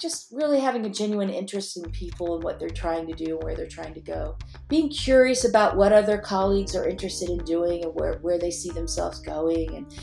just 0.00 0.28
really 0.32 0.58
having 0.58 0.86
a 0.86 0.88
genuine 0.88 1.28
interest 1.28 1.76
in 1.76 1.84
people 1.90 2.34
and 2.34 2.42
what 2.42 2.58
they're 2.58 2.70
trying 2.70 3.06
to 3.06 3.12
do 3.12 3.34
and 3.34 3.44
where 3.44 3.54
they're 3.54 3.68
trying 3.68 3.92
to 3.92 4.00
go. 4.00 4.36
Being 4.68 4.88
curious 4.88 5.44
about 5.44 5.76
what 5.76 5.92
other 5.92 6.16
colleagues 6.16 6.74
are 6.74 6.88
interested 6.88 7.28
in 7.28 7.38
doing 7.44 7.84
and 7.84 7.94
where, 7.94 8.14
where 8.22 8.38
they 8.38 8.50
see 8.50 8.70
themselves 8.70 9.20
going. 9.20 9.76
And 9.76 9.94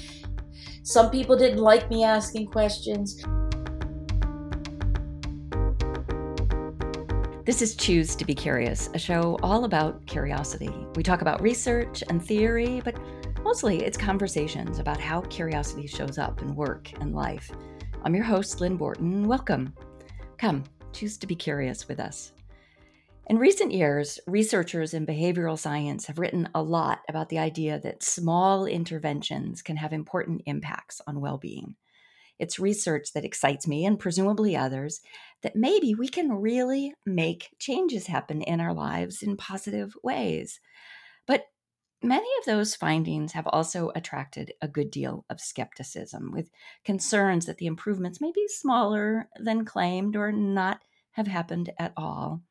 some 0.84 1.10
people 1.10 1.36
didn't 1.36 1.58
like 1.58 1.90
me 1.90 2.04
asking 2.04 2.48
questions. 2.48 3.24
This 7.44 7.64
is 7.64 7.76
Choose 7.76 8.16
to 8.18 8.26
Be 8.26 8.36
Curious, 8.36 8.90
a 8.94 9.00
show 9.00 9.40
all 9.42 9.64
about 9.64 10.06
curiosity. 10.06 10.70
We 10.96 11.02
talk 11.02 11.22
about 11.22 11.42
research 11.42 12.04
and 12.10 12.24
theory, 12.24 12.82
but 12.86 13.00
mostly 13.42 13.84
it's 13.84 13.98
conversations 13.98 14.78
about 14.78 15.00
how 15.00 15.22
curiosity 15.22 15.88
shows 15.88 16.20
up 16.20 16.42
in 16.42 16.54
work 16.56 16.92
and 17.02 17.16
life. 17.16 17.50
I'm 18.04 18.14
your 18.14 18.26
host, 18.26 18.62
Lynn 18.62 18.78
Borton. 18.78 19.28
Welcome. 19.28 19.74
Come, 20.38 20.66
choose 20.94 21.18
to 21.18 21.28
be 21.28 21.36
curious 21.36 21.88
with 21.88 22.00
us. 22.00 22.32
In 23.30 23.38
recent 23.38 23.74
years, 23.74 24.20
researchers 24.26 24.94
in 24.94 25.06
behavioral 25.06 25.60
science 25.60 26.06
have 26.06 26.20
written 26.20 26.48
a 26.56 26.62
lot 26.62 27.00
about 27.10 27.28
the 27.30 27.40
idea 27.40 27.80
that 27.80 28.04
small 28.04 28.66
interventions 28.66 29.62
can 29.62 29.76
have 29.76 29.92
important 29.92 30.44
impacts 30.46 31.02
on 31.08 31.20
well 31.20 31.38
being. 31.38 31.76
It's 32.40 32.60
research 32.60 33.14
that 33.14 33.26
excites 33.26 33.68
me 33.68 33.86
and 33.86 34.00
presumably 34.00 34.56
others 34.56 35.02
that 35.42 35.56
maybe 35.56 35.96
we 35.96 36.08
can 36.08 36.32
really 36.32 36.94
make 37.06 37.50
changes 37.60 38.08
happen 38.08 38.42
in 38.42 38.62
our 38.62 38.74
lives 38.74 39.24
in 39.24 39.38
positive 39.38 39.94
ways. 40.04 40.60
But 41.26 41.46
Many 42.04 42.30
of 42.40 42.46
those 42.46 42.76
findings 42.76 43.34
have 43.34 43.48
also 43.48 43.92
attracted 43.96 44.54
a 44.62 44.68
good 44.68 44.92
deal 44.92 45.26
of 45.32 45.42
skepticism, 45.42 46.32
with 46.32 46.52
concerns 46.86 47.48
that 47.48 47.58
the 47.58 47.66
improvements 47.66 48.22
may 48.22 48.32
be 48.32 48.48
smaller 48.48 49.28
than 49.40 49.66
claimed 49.66 50.16
or 50.16 50.32
not 50.32 50.82
have 51.12 51.26
happened 51.26 51.72
at 51.80 51.94
all. 51.98 52.44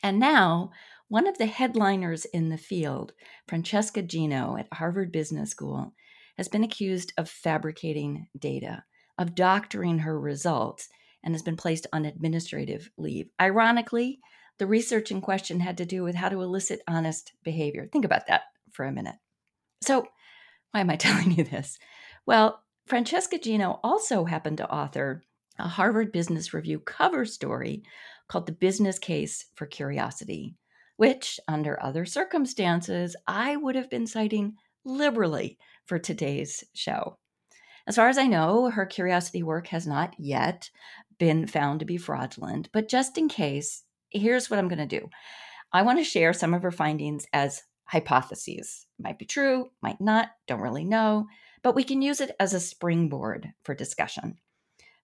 And 0.00 0.20
now, 0.20 0.70
one 1.08 1.26
of 1.26 1.38
the 1.38 1.46
headliners 1.46 2.24
in 2.24 2.50
the 2.50 2.56
field, 2.56 3.12
Francesca 3.48 4.00
Gino 4.00 4.56
at 4.56 4.72
Harvard 4.72 5.10
Business 5.10 5.50
School, 5.50 5.92
has 6.36 6.48
been 6.48 6.64
accused 6.64 7.12
of 7.18 7.28
fabricating 7.28 8.28
data, 8.38 8.84
of 9.18 9.34
doctoring 9.34 9.98
her 9.98 10.18
results, 10.18 10.88
and 11.24 11.34
has 11.34 11.42
been 11.42 11.56
placed 11.56 11.88
on 11.92 12.04
administrative 12.04 12.90
leave. 12.96 13.28
Ironically, 13.40 14.20
the 14.58 14.66
research 14.66 15.10
in 15.10 15.20
question 15.20 15.60
had 15.60 15.76
to 15.78 15.84
do 15.84 16.04
with 16.04 16.14
how 16.14 16.28
to 16.28 16.42
elicit 16.42 16.80
honest 16.86 17.32
behavior. 17.42 17.88
Think 17.92 18.04
about 18.04 18.28
that 18.28 18.42
for 18.72 18.84
a 18.84 18.92
minute. 18.92 19.16
So, 19.82 20.06
why 20.72 20.80
am 20.80 20.90
I 20.90 20.96
telling 20.96 21.32
you 21.32 21.44
this? 21.44 21.78
Well, 22.26 22.62
Francesca 22.86 23.38
Gino 23.38 23.80
also 23.82 24.24
happened 24.24 24.58
to 24.58 24.70
author 24.70 25.22
a 25.58 25.68
Harvard 25.68 26.12
Business 26.12 26.54
Review 26.54 26.80
cover 26.80 27.24
story 27.24 27.82
called 28.28 28.46
The 28.46 28.52
Business 28.52 28.98
Case 28.98 29.46
for 29.54 29.66
Curiosity, 29.66 30.56
which, 30.96 31.38
under 31.46 31.80
other 31.82 32.04
circumstances, 32.04 33.14
I 33.26 33.56
would 33.56 33.76
have 33.76 33.90
been 33.90 34.06
citing 34.06 34.54
liberally 34.84 35.58
for 35.84 35.98
today's 35.98 36.64
show. 36.74 37.18
As 37.86 37.96
far 37.96 38.08
as 38.08 38.18
I 38.18 38.26
know, 38.26 38.70
her 38.70 38.86
curiosity 38.86 39.42
work 39.42 39.66
has 39.68 39.86
not 39.86 40.14
yet 40.18 40.70
been 41.18 41.46
found 41.46 41.80
to 41.80 41.86
be 41.86 41.96
fraudulent, 41.96 42.68
but 42.72 42.88
just 42.88 43.18
in 43.18 43.28
case, 43.28 43.84
here's 44.10 44.48
what 44.48 44.58
I'm 44.58 44.68
going 44.68 44.78
to 44.78 45.00
do. 45.00 45.08
I 45.72 45.82
want 45.82 45.98
to 45.98 46.04
share 46.04 46.32
some 46.32 46.54
of 46.54 46.62
her 46.62 46.70
findings 46.70 47.26
as 47.32 47.62
hypotheses. 47.84 48.86
Might 48.98 49.18
be 49.18 49.24
true, 49.24 49.70
might 49.82 50.00
not, 50.00 50.30
don't 50.46 50.60
really 50.60 50.84
know, 50.84 51.26
but 51.62 51.74
we 51.74 51.84
can 51.84 52.02
use 52.02 52.20
it 52.20 52.34
as 52.40 52.54
a 52.54 52.60
springboard 52.60 53.52
for 53.64 53.74
discussion. 53.74 54.36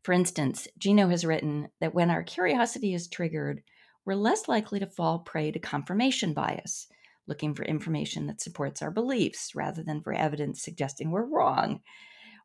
For 0.02 0.12
instance, 0.12 0.68
Gino 0.78 1.08
has 1.08 1.24
written 1.24 1.68
that 1.80 1.94
when 1.94 2.10
our 2.10 2.22
curiosity 2.22 2.94
is 2.94 3.08
triggered, 3.08 3.62
we're 4.04 4.14
less 4.14 4.48
likely 4.48 4.78
to 4.80 4.86
fall 4.86 5.18
prey 5.18 5.50
to 5.50 5.58
confirmation 5.58 6.32
bias, 6.32 6.88
looking 7.26 7.54
for 7.54 7.64
information 7.64 8.26
that 8.26 8.40
supports 8.40 8.80
our 8.80 8.90
beliefs 8.90 9.54
rather 9.54 9.82
than 9.82 10.00
for 10.00 10.14
evidence 10.14 10.62
suggesting 10.62 11.10
we're 11.10 11.26
wrong, 11.26 11.80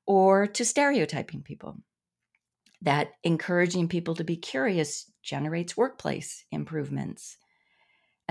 or 0.06 0.46
to 0.48 0.66
stereotyping 0.66 1.42
people. 1.42 1.78
That 2.82 3.12
encouraging 3.24 3.88
people 3.88 4.16
to 4.16 4.26
be 4.26 4.36
curious 4.36 5.10
generates 5.22 5.78
workplace 5.78 6.44
improvements 6.52 7.38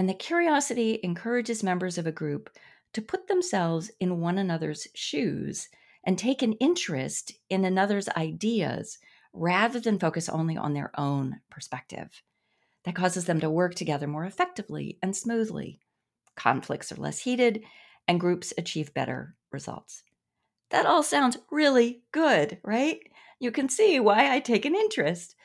and 0.03 0.09
that 0.09 0.19
curiosity 0.19 0.99
encourages 1.05 1.63
members 1.63 1.97
of 1.97 2.09
a 2.09 2.11
group 2.11 2.51
to 2.93 3.01
put 3.01 3.29
themselves 3.29 3.89
in 4.01 4.19
one 4.19 4.37
another's 4.37 4.89
shoes 4.97 5.69
and 6.03 6.19
take 6.19 6.43
an 6.43 6.55
interest 6.55 7.35
in 7.49 7.65
another's 7.65 8.09
ideas 8.09 8.99
rather 9.33 9.79
than 9.79 10.01
focus 10.01 10.29
only 10.29 10.57
on 10.57 10.75
their 10.75 10.91
own 10.99 11.39
perspective. 11.51 12.21
That 12.83 12.97
causes 12.97 13.27
them 13.27 13.39
to 13.39 13.49
work 13.49 13.77
together 13.77 14.09
more 14.09 14.25
effectively 14.25 14.99
and 15.05 15.17
smoothly. 15.17 15.79
Conflicts 16.35 16.91
are 16.91 16.97
less 16.97 17.21
heated, 17.21 17.63
and 18.09 18.19
groups 18.19 18.53
achieve 18.59 18.93
better 18.93 19.37
results. 19.53 20.03
That 20.71 20.85
all 20.85 21.05
sounds 21.05 21.39
really 21.49 22.03
good, 22.11 22.59
right? 22.65 22.99
You 23.39 23.53
can 23.53 23.69
see 23.69 24.01
why 24.01 24.35
I 24.35 24.41
take 24.41 24.65
an 24.65 24.75
interest. 24.75 25.37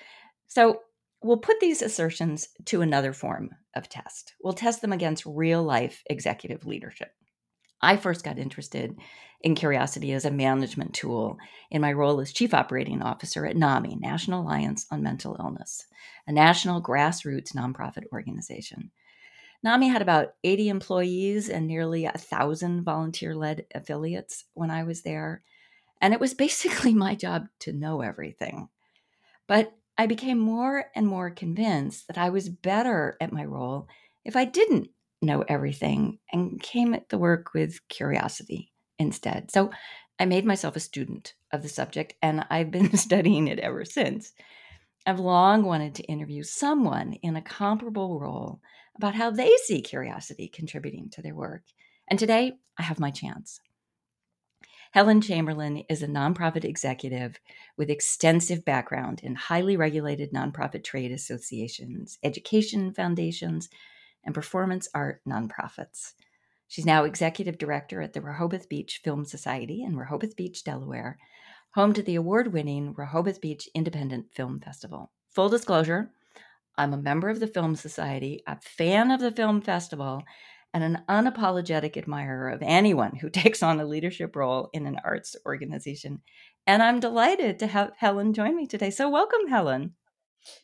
So, 0.48 0.82
We'll 1.22 1.38
put 1.38 1.60
these 1.60 1.82
assertions 1.82 2.50
to 2.66 2.82
another 2.82 3.12
form 3.12 3.50
of 3.78 3.88
test. 3.88 4.34
We'll 4.44 4.54
test 4.54 4.82
them 4.82 4.92
against 4.92 5.26
real 5.26 5.64
life 5.64 6.04
executive 6.10 6.66
leadership. 6.66 7.12
I 7.82 7.98
first 7.98 8.24
got 8.26 8.40
interested 8.40 8.98
in 9.42 9.56
curiosity 9.56 10.12
as 10.14 10.26
a 10.26 10.32
management 10.32 10.94
tool 10.94 11.38
in 11.70 11.82
my 11.82 11.94
role 11.94 12.20
as 12.20 12.34
chief 12.34 12.54
operating 12.54 13.02
officer 13.02 13.46
at 13.46 13.56
NAMI, 13.56 13.98
National 13.98 14.42
Alliance 14.42 14.88
on 14.92 15.04
Mental 15.04 15.38
Illness, 15.40 15.86
a 16.26 16.32
national 16.32 16.82
grassroots 16.82 17.56
nonprofit 17.56 18.06
organization. 18.12 18.92
NAMI 19.64 19.90
had 19.90 20.02
about 20.02 20.34
80 20.44 20.70
employees 20.70 21.50
and 21.50 21.68
nearly 21.68 22.06
a 22.06 22.12
thousand 22.12 22.84
volunteer 22.84 23.36
led 23.36 23.66
affiliates 23.74 24.46
when 24.54 24.72
I 24.72 24.84
was 24.84 25.02
there. 25.02 25.44
And 26.02 26.14
it 26.14 26.20
was 26.20 26.34
basically 26.34 26.94
my 26.96 27.16
job 27.16 27.48
to 27.60 27.74
know 27.74 28.02
everything. 28.02 28.70
But 29.48 29.74
I 29.98 30.06
became 30.08 30.40
more 30.40 30.86
and 30.96 31.08
more 31.08 31.32
convinced 31.32 32.08
that 32.08 32.18
I 32.18 32.30
was 32.30 32.50
better 32.50 33.18
at 33.20 33.34
my 33.34 33.46
role 33.46 33.88
if 34.24 34.36
I 34.36 34.46
didn't 34.46 34.90
know 35.22 35.44
everything 35.48 36.20
and 36.32 36.62
came 36.62 36.94
at 36.94 37.10
the 37.10 37.18
work 37.18 37.54
with 37.54 37.88
curiosity 37.88 38.72
instead. 39.00 39.50
So 39.52 39.72
I 40.20 40.26
made 40.26 40.46
myself 40.46 40.76
a 40.76 40.82
student 40.82 41.34
of 41.52 41.64
the 41.64 41.70
subject 41.70 42.14
and 42.22 42.46
I've 42.50 42.72
been 42.72 42.96
studying 42.98 43.48
it 43.48 43.60
ever 43.60 43.86
since. 43.86 44.34
I've 45.06 45.20
long 45.20 45.64
wanted 45.64 45.96
to 45.96 46.04
interview 46.04 46.44
someone 46.44 47.14
in 47.14 47.36
a 47.36 47.42
comparable 47.42 48.20
role 48.20 48.60
about 48.98 49.16
how 49.16 49.32
they 49.32 49.56
see 49.64 49.82
curiosity 49.82 50.48
contributing 50.48 51.10
to 51.12 51.22
their 51.22 51.36
work. 51.36 51.64
And 52.10 52.20
today 52.20 52.54
I 52.78 52.84
have 52.84 53.00
my 53.00 53.12
chance. 53.12 53.62
Helen 54.92 55.22
Chamberlin 55.22 55.84
is 55.90 56.02
a 56.02 56.08
nonprofit 56.08 56.64
executive 56.64 57.40
with 57.78 57.90
extensive 57.90 58.64
background 58.64 59.20
in 59.22 59.36
highly 59.36 59.76
regulated 59.76 60.32
nonprofit 60.32 60.84
trade 60.84 61.12
associations, 61.12 62.18
education 62.24 62.94
foundations, 62.94 63.70
and 64.24 64.34
performance 64.34 64.88
art 64.94 65.22
nonprofits. 65.28 66.14
She's 66.68 66.86
now 66.86 67.04
executive 67.04 67.58
director 67.58 68.02
at 68.02 68.14
the 68.14 68.22
Rehoboth 68.22 68.70
Beach 68.70 69.02
Film 69.04 69.26
Society 69.26 69.84
in 69.84 69.98
Rehoboth 69.98 70.36
Beach, 70.36 70.64
Delaware, 70.64 71.18
home 71.72 71.94
to 71.94 72.02
the 72.02 72.16
award 72.16 72.54
winning 72.54 72.94
Rehoboth 72.98 73.42
Beach 73.42 73.70
Independent 73.76 74.34
Film 74.34 74.60
Festival. 74.60 75.12
Full 75.30 75.50
disclosure, 75.50 76.12
I'm 76.78 76.94
a 76.94 76.98
member 76.98 77.30
of 77.30 77.40
the 77.40 77.48
Film 77.48 77.76
Society, 77.76 78.44
a 78.48 78.60
fan 78.60 79.12
of 79.12 79.20
the 79.20 79.32
film 79.32 79.62
festival, 79.62 80.24
and 80.82 80.96
an 80.96 81.04
unapologetic 81.10 81.98
admirer 81.98 82.50
of 82.50 82.62
anyone 82.62 83.16
who 83.16 83.30
takes 83.32 83.64
on 83.64 83.80
a 83.80 83.86
leadership 83.86 84.36
role 84.36 84.70
in 84.74 84.86
an 84.86 85.00
arts 85.04 85.36
organization. 85.46 86.22
And 86.68 86.84
I'm 86.84 87.00
delighted 87.00 87.60
to 87.60 87.68
have 87.68 87.94
Helen 87.98 88.34
join 88.34 88.56
me 88.56 88.68
today. 88.68 88.92
So, 88.92 89.10
welcome, 89.10 89.48
Helen. 89.48 89.96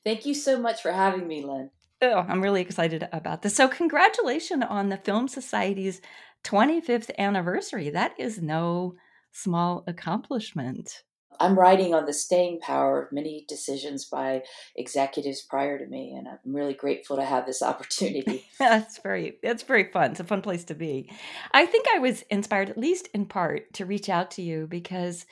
Thank 0.04 0.26
you 0.26 0.34
so 0.34 0.60
much 0.60 0.82
for 0.82 0.92
having 0.92 1.28
me, 1.28 1.44
Lynn. 1.44 1.72
Oh, 2.02 2.26
I'm 2.28 2.42
really 2.42 2.62
excited 2.62 3.08
about 3.12 3.42
this. 3.42 3.56
So, 3.56 3.68
congratulations 3.68 4.64
on 4.70 4.90
the 4.90 4.98
Film 4.98 5.28
Society's 5.28 6.02
25th 6.44 7.10
anniversary. 7.18 7.90
That 7.90 8.14
is 8.20 8.42
no 8.42 8.96
small 9.32 9.84
accomplishment. 9.88 11.04
I'm 11.40 11.58
writing 11.58 11.94
on 11.94 12.06
the 12.06 12.14
staying 12.14 12.60
power 12.60 13.04
of 13.04 13.12
many 13.12 13.46
decisions 13.48 14.06
by 14.06 14.44
executives 14.76 15.42
prior 15.42 15.78
to 15.78 15.86
me, 15.86 16.14
and 16.14 16.28
I'm 16.28 16.54
really 16.54 16.74
grateful 16.74 17.16
to 17.18 17.26
have 17.26 17.46
this 17.46 17.62
opportunity. 17.64 18.46
that's 18.60 19.00
very 19.00 19.38
that's 19.42 19.64
very 19.64 19.92
fun. 19.92 20.12
It's 20.12 20.20
a 20.20 20.26
fun 20.26 20.42
place 20.42 20.64
to 20.66 20.76
be. 20.76 21.10
I 21.52 21.66
think 21.66 21.88
I 21.94 22.00
was 22.00 22.24
inspired, 22.30 22.70
at 22.70 22.78
least 22.78 23.10
in 23.14 23.26
part, 23.26 23.74
to 23.74 23.86
reach 23.86 24.10
out 24.10 24.32
to 24.32 24.42
you 24.42 24.68
because 24.68 25.26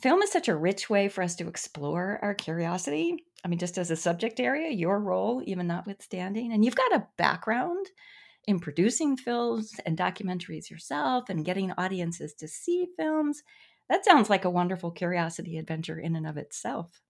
film 0.00 0.22
is 0.22 0.30
such 0.30 0.48
a 0.48 0.56
rich 0.56 0.90
way 0.90 1.08
for 1.08 1.22
us 1.22 1.36
to 1.36 1.48
explore 1.48 2.18
our 2.22 2.34
curiosity. 2.34 3.24
I 3.44 3.48
mean, 3.48 3.58
just 3.58 3.78
as 3.78 3.90
a 3.90 3.96
subject 3.96 4.40
area, 4.40 4.70
your 4.70 4.98
role, 4.98 5.42
even 5.46 5.66
notwithstanding, 5.66 6.52
and 6.52 6.64
you've 6.64 6.74
got 6.74 6.94
a 6.94 7.06
background 7.16 7.86
in 8.46 8.60
producing 8.60 9.16
films 9.16 9.72
and 9.84 9.98
documentaries 9.98 10.70
yourself 10.70 11.28
and 11.28 11.44
getting 11.44 11.72
audiences 11.72 12.34
to 12.34 12.48
see 12.48 12.86
films 12.96 13.42
that 13.88 14.04
sounds 14.04 14.30
like 14.30 14.44
a 14.44 14.50
wonderful 14.50 14.90
curiosity 14.90 15.58
adventure 15.58 15.98
in 15.98 16.16
and 16.16 16.26
of 16.26 16.36
itself. 16.36 17.00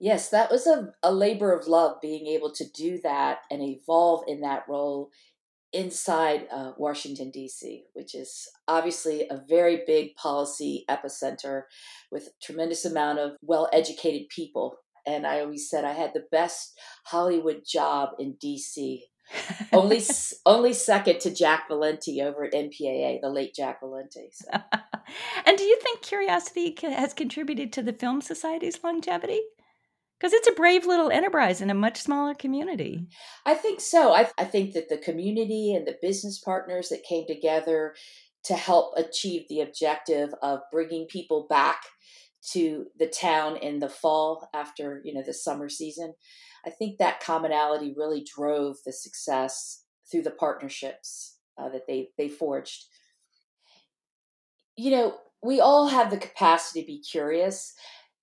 Yes, 0.00 0.28
that 0.30 0.50
was 0.50 0.66
a, 0.66 0.92
a 1.02 1.12
labor 1.12 1.52
of 1.52 1.68
love 1.68 2.00
being 2.02 2.26
able 2.26 2.50
to 2.52 2.64
do 2.68 3.00
that 3.02 3.40
and 3.50 3.62
evolve 3.62 4.24
in 4.26 4.40
that 4.40 4.64
role 4.68 5.10
inside 5.72 6.46
uh, 6.52 6.72
Washington, 6.76 7.30
D.C., 7.30 7.84
which 7.94 8.14
is 8.14 8.48
obviously 8.68 9.26
a 9.28 9.42
very 9.48 9.82
big 9.86 10.14
policy 10.14 10.84
epicenter 10.88 11.62
with 12.10 12.30
tremendous 12.42 12.84
amount 12.84 13.18
of 13.18 13.32
well 13.42 13.68
educated 13.72 14.28
people. 14.28 14.78
And 15.06 15.26
I 15.26 15.40
always 15.40 15.68
said 15.68 15.84
I 15.84 15.92
had 15.92 16.12
the 16.14 16.26
best 16.30 16.78
Hollywood 17.04 17.62
job 17.66 18.10
in 18.18 18.36
D.C. 18.40 19.04
only 19.72 20.02
only 20.46 20.72
second 20.72 21.20
to 21.20 21.34
Jack 21.34 21.68
Valenti 21.68 22.22
over 22.22 22.44
at 22.44 22.52
MPAA, 22.52 23.20
the 23.20 23.30
late 23.30 23.54
Jack 23.54 23.80
Valenti. 23.80 24.28
So. 24.32 24.48
and 25.46 25.56
do 25.56 25.64
you 25.64 25.78
think 25.82 26.02
Curiosity 26.02 26.76
has 26.82 27.14
contributed 27.14 27.72
to 27.72 27.82
the 27.82 27.92
Film 27.92 28.20
Society's 28.20 28.82
longevity? 28.82 29.40
Because 30.18 30.32
it's 30.32 30.48
a 30.48 30.52
brave 30.52 30.86
little 30.86 31.10
enterprise 31.10 31.60
in 31.60 31.70
a 31.70 31.74
much 31.74 32.00
smaller 32.00 32.34
community. 32.34 33.06
I 33.44 33.54
think 33.54 33.80
so. 33.80 34.14
I, 34.14 34.30
I 34.38 34.44
think 34.44 34.72
that 34.74 34.88
the 34.88 34.96
community 34.96 35.74
and 35.74 35.86
the 35.86 35.98
business 36.00 36.38
partners 36.38 36.88
that 36.88 37.02
came 37.02 37.26
together 37.26 37.94
to 38.44 38.54
help 38.54 38.94
achieve 38.96 39.46
the 39.48 39.60
objective 39.60 40.30
of 40.42 40.60
bringing 40.70 41.06
people 41.06 41.46
back 41.48 41.82
to 42.52 42.86
the 42.98 43.06
town 43.06 43.56
in 43.56 43.80
the 43.80 43.88
fall 43.88 44.48
after 44.54 45.00
you 45.04 45.14
know 45.14 45.22
the 45.24 45.32
summer 45.32 45.68
season 45.68 46.14
i 46.66 46.70
think 46.70 46.98
that 46.98 47.20
commonality 47.20 47.94
really 47.96 48.24
drove 48.24 48.76
the 48.84 48.92
success 48.92 49.84
through 50.10 50.22
the 50.22 50.30
partnerships 50.30 51.38
uh, 51.58 51.68
that 51.68 51.86
they 51.86 52.08
they 52.18 52.28
forged 52.28 52.86
you 54.76 54.90
know 54.90 55.16
we 55.42 55.60
all 55.60 55.88
have 55.88 56.10
the 56.10 56.16
capacity 56.16 56.80
to 56.80 56.86
be 56.86 57.00
curious 57.00 57.74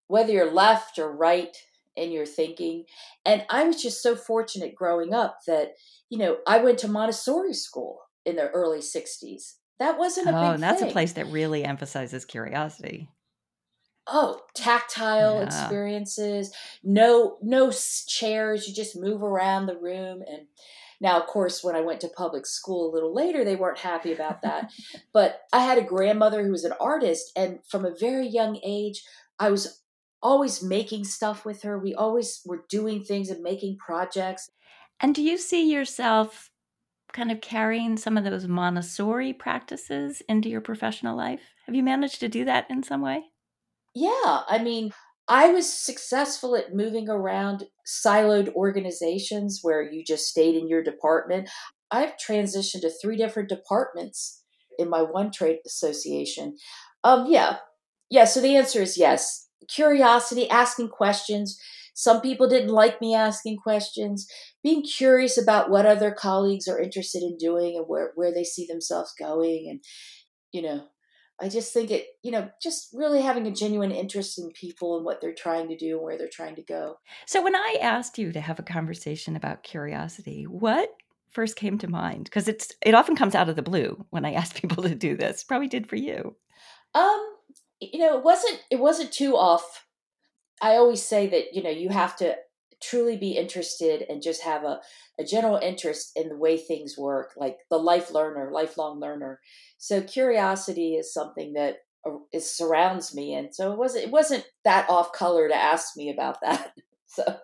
whether 0.07 0.33
you're 0.33 0.51
left 0.51 0.99
or 0.99 1.09
right 1.09 1.55
in 1.95 2.11
your 2.11 2.25
thinking. 2.25 2.85
And 3.25 3.45
I 3.49 3.63
was 3.63 3.81
just 3.81 4.01
so 4.01 4.15
fortunate 4.15 4.75
growing 4.75 5.13
up 5.13 5.39
that, 5.47 5.73
you 6.09 6.17
know, 6.17 6.37
I 6.47 6.57
went 6.57 6.79
to 6.79 6.87
Montessori 6.87 7.53
school 7.53 7.99
in 8.25 8.35
the 8.35 8.49
early 8.49 8.79
60s. 8.79 9.53
That 9.79 9.97
wasn't 9.97 10.27
a 10.27 10.37
oh, 10.37 10.41
big 10.41 10.53
and 10.55 10.63
that's 10.63 10.81
thing. 10.81 10.89
a 10.89 10.91
place 10.91 11.13
that 11.13 11.27
really 11.27 11.63
emphasizes 11.63 12.25
curiosity. 12.25 13.09
Oh, 14.07 14.41
tactile 14.55 15.37
yeah. 15.37 15.45
experiences. 15.45 16.53
No 16.83 17.37
no 17.41 17.71
chairs, 18.07 18.67
you 18.67 18.73
just 18.73 18.95
move 18.95 19.23
around 19.23 19.65
the 19.67 19.77
room 19.77 20.21
and 20.27 20.47
now, 21.01 21.19
of 21.19 21.25
course, 21.25 21.63
when 21.63 21.75
I 21.75 21.81
went 21.81 21.99
to 22.01 22.07
public 22.09 22.45
school 22.45 22.87
a 22.87 22.93
little 22.93 23.13
later, 23.13 23.43
they 23.43 23.55
weren't 23.55 23.79
happy 23.79 24.13
about 24.13 24.43
that. 24.43 24.71
but 25.13 25.41
I 25.51 25.65
had 25.65 25.79
a 25.79 25.83
grandmother 25.83 26.43
who 26.43 26.51
was 26.51 26.63
an 26.63 26.75
artist, 26.79 27.31
and 27.35 27.59
from 27.67 27.85
a 27.85 27.95
very 27.99 28.27
young 28.27 28.59
age, 28.63 29.03
I 29.39 29.49
was 29.49 29.81
always 30.21 30.61
making 30.61 31.05
stuff 31.05 31.43
with 31.43 31.63
her. 31.63 31.79
We 31.79 31.95
always 31.95 32.41
were 32.45 32.65
doing 32.69 33.03
things 33.03 33.31
and 33.31 33.41
making 33.41 33.77
projects. 33.77 34.51
And 34.99 35.15
do 35.15 35.23
you 35.23 35.39
see 35.39 35.71
yourself 35.71 36.51
kind 37.11 37.31
of 37.31 37.41
carrying 37.41 37.97
some 37.97 38.15
of 38.15 38.23
those 38.23 38.47
Montessori 38.47 39.33
practices 39.33 40.21
into 40.29 40.49
your 40.49 40.61
professional 40.61 41.17
life? 41.17 41.41
Have 41.65 41.73
you 41.73 41.81
managed 41.81 42.19
to 42.19 42.29
do 42.29 42.45
that 42.45 42.69
in 42.69 42.83
some 42.83 43.01
way? 43.01 43.30
Yeah. 43.93 44.41
I 44.47 44.59
mean, 44.63 44.91
I 45.27 45.49
was 45.49 45.71
successful 45.71 46.55
at 46.55 46.73
moving 46.73 47.09
around 47.09 47.65
siloed 47.87 48.53
organizations 48.53 49.59
where 49.61 49.81
you 49.81 50.03
just 50.05 50.25
stayed 50.25 50.55
in 50.55 50.67
your 50.67 50.83
department. 50.83 51.49
I've 51.89 52.13
transitioned 52.17 52.81
to 52.81 52.91
three 53.01 53.17
different 53.17 53.49
departments 53.49 54.43
in 54.77 54.89
my 54.89 55.01
one 55.01 55.31
trade 55.31 55.59
association. 55.65 56.57
Um, 57.03 57.25
yeah. 57.29 57.57
Yeah. 58.09 58.25
So 58.25 58.41
the 58.41 58.55
answer 58.55 58.81
is 58.81 58.97
yes 58.97 59.47
curiosity, 59.69 60.49
asking 60.49 60.89
questions. 60.89 61.59
Some 61.93 62.21
people 62.21 62.47
didn't 62.47 62.69
like 62.69 63.01
me 63.01 63.13
asking 63.13 63.57
questions, 63.57 64.27
being 64.63 64.83
curious 64.83 65.37
about 65.37 65.69
what 65.69 65.85
other 65.85 66.11
colleagues 66.11 66.67
are 66.67 66.79
interested 66.79 67.21
in 67.21 67.37
doing 67.37 67.75
and 67.77 67.85
where, 67.87 68.11
where 68.15 68.33
they 68.33 68.43
see 68.43 68.65
themselves 68.65 69.13
going. 69.19 69.67
And, 69.69 69.83
you 70.51 70.61
know, 70.61 70.85
I 71.41 71.49
just 71.49 71.73
think 71.73 71.89
it, 71.89 72.05
you 72.21 72.31
know, 72.31 72.49
just 72.61 72.89
really 72.93 73.21
having 73.21 73.47
a 73.47 73.51
genuine 73.51 73.91
interest 73.91 74.37
in 74.37 74.51
people 74.51 74.95
and 74.97 75.05
what 75.05 75.21
they're 75.21 75.33
trying 75.33 75.69
to 75.69 75.75
do 75.75 75.95
and 75.95 76.03
where 76.03 76.17
they're 76.17 76.29
trying 76.31 76.55
to 76.55 76.61
go. 76.61 76.99
So 77.25 77.41
when 77.41 77.55
I 77.55 77.77
asked 77.81 78.19
you 78.19 78.31
to 78.31 78.41
have 78.41 78.59
a 78.59 78.63
conversation 78.63 79.35
about 79.35 79.63
curiosity, 79.63 80.43
what 80.43 80.89
first 81.31 81.55
came 81.55 81.77
to 81.79 81.87
mind? 81.87 82.25
Because 82.25 82.47
it's 82.47 82.71
it 82.81 82.93
often 82.93 83.15
comes 83.15 83.33
out 83.33 83.49
of 83.49 83.55
the 83.55 83.63
blue 83.63 84.05
when 84.11 84.25
I 84.25 84.33
ask 84.33 84.55
people 84.61 84.83
to 84.83 84.95
do 84.95 85.17
this. 85.17 85.43
Probably 85.43 85.67
did 85.67 85.87
for 85.87 85.95
you. 85.95 86.35
Um, 86.93 87.35
you 87.79 87.99
know, 87.99 88.17
it 88.17 88.23
wasn't 88.23 88.61
it 88.69 88.79
wasn't 88.79 89.11
too 89.11 89.35
off. 89.35 89.85
I 90.61 90.75
always 90.75 91.01
say 91.01 91.27
that 91.27 91.53
you 91.53 91.63
know 91.63 91.71
you 91.71 91.89
have 91.89 92.15
to 92.17 92.35
truly 92.81 93.17
be 93.17 93.37
interested 93.37 94.03
and 94.09 94.21
just 94.21 94.41
have 94.43 94.63
a, 94.63 94.79
a 95.19 95.23
general 95.23 95.57
interest 95.57 96.11
in 96.15 96.29
the 96.29 96.37
way 96.37 96.57
things 96.57 96.97
work, 96.97 97.31
like 97.37 97.57
the 97.69 97.77
life 97.77 98.11
learner, 98.11 98.51
lifelong 98.51 98.99
learner. 98.99 99.39
So 99.77 100.01
curiosity 100.01 100.95
is 100.95 101.13
something 101.13 101.53
that 101.53 101.77
uh, 102.05 102.39
surrounds 102.39 103.15
me, 103.15 103.33
and 103.33 103.53
so 103.53 103.71
it 103.71 103.77
wasn't 103.77 104.05
it 104.05 104.11
wasn't 104.11 104.45
that 104.63 104.89
off 104.89 105.13
color 105.13 105.47
to 105.47 105.55
ask 105.55 105.95
me 105.95 106.09
about 106.09 106.37
that. 106.43 106.73
so. 107.05 107.37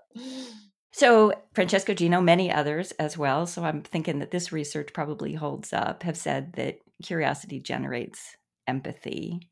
So, 0.94 1.32
Francesca 1.54 1.94
Gino, 1.94 2.22
many 2.22 2.52
others 2.52 2.92
as 2.94 3.20
well. 3.20 3.46
So, 3.46 3.64
I'm 3.64 3.84
thinking 3.84 4.18
that 4.18 4.32
this 4.32 4.52
research 4.52 4.94
probably 4.94 5.36
holds 5.36 5.72
up, 5.72 6.02
have 6.02 6.18
said 6.18 6.54
that 6.54 6.80
curiosity 7.04 7.60
generates 7.60 8.36
empathy. 8.68 9.52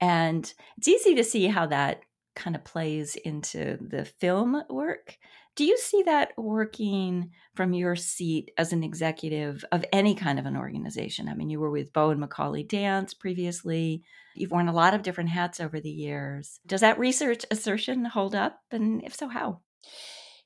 And 0.00 0.52
it's 0.76 0.86
easy 0.86 1.16
to 1.16 1.24
see 1.24 1.48
how 1.48 1.66
that 1.66 2.02
kind 2.34 2.56
of 2.56 2.64
plays 2.64 3.16
into 3.16 3.78
the 3.80 4.04
film 4.04 4.62
work. 4.68 5.16
Do 5.56 5.64
you 5.64 5.78
see 5.78 6.02
that 6.02 6.32
working 6.36 7.30
from 7.54 7.74
your 7.74 7.94
seat 7.94 8.50
as 8.58 8.72
an 8.72 8.82
executive 8.82 9.64
of 9.70 9.84
any 9.92 10.16
kind 10.16 10.38
of 10.40 10.46
an 10.46 10.56
organization? 10.56 11.28
I 11.28 11.34
mean, 11.34 11.48
you 11.48 11.60
were 11.60 11.70
with 11.70 11.92
Bowen 11.92 12.18
McCauley 12.18 12.66
Dance 12.68 13.14
previously. 13.14 14.02
You've 14.34 14.50
worn 14.50 14.68
a 14.68 14.72
lot 14.72 14.94
of 14.94 15.02
different 15.02 15.30
hats 15.30 15.60
over 15.60 15.78
the 15.78 15.90
years. 15.90 16.58
Does 16.66 16.80
that 16.80 16.98
research 16.98 17.44
assertion 17.52 18.04
hold 18.04 18.34
up? 18.34 18.58
And 18.72 19.02
if 19.04 19.14
so, 19.14 19.28
how? 19.28 19.60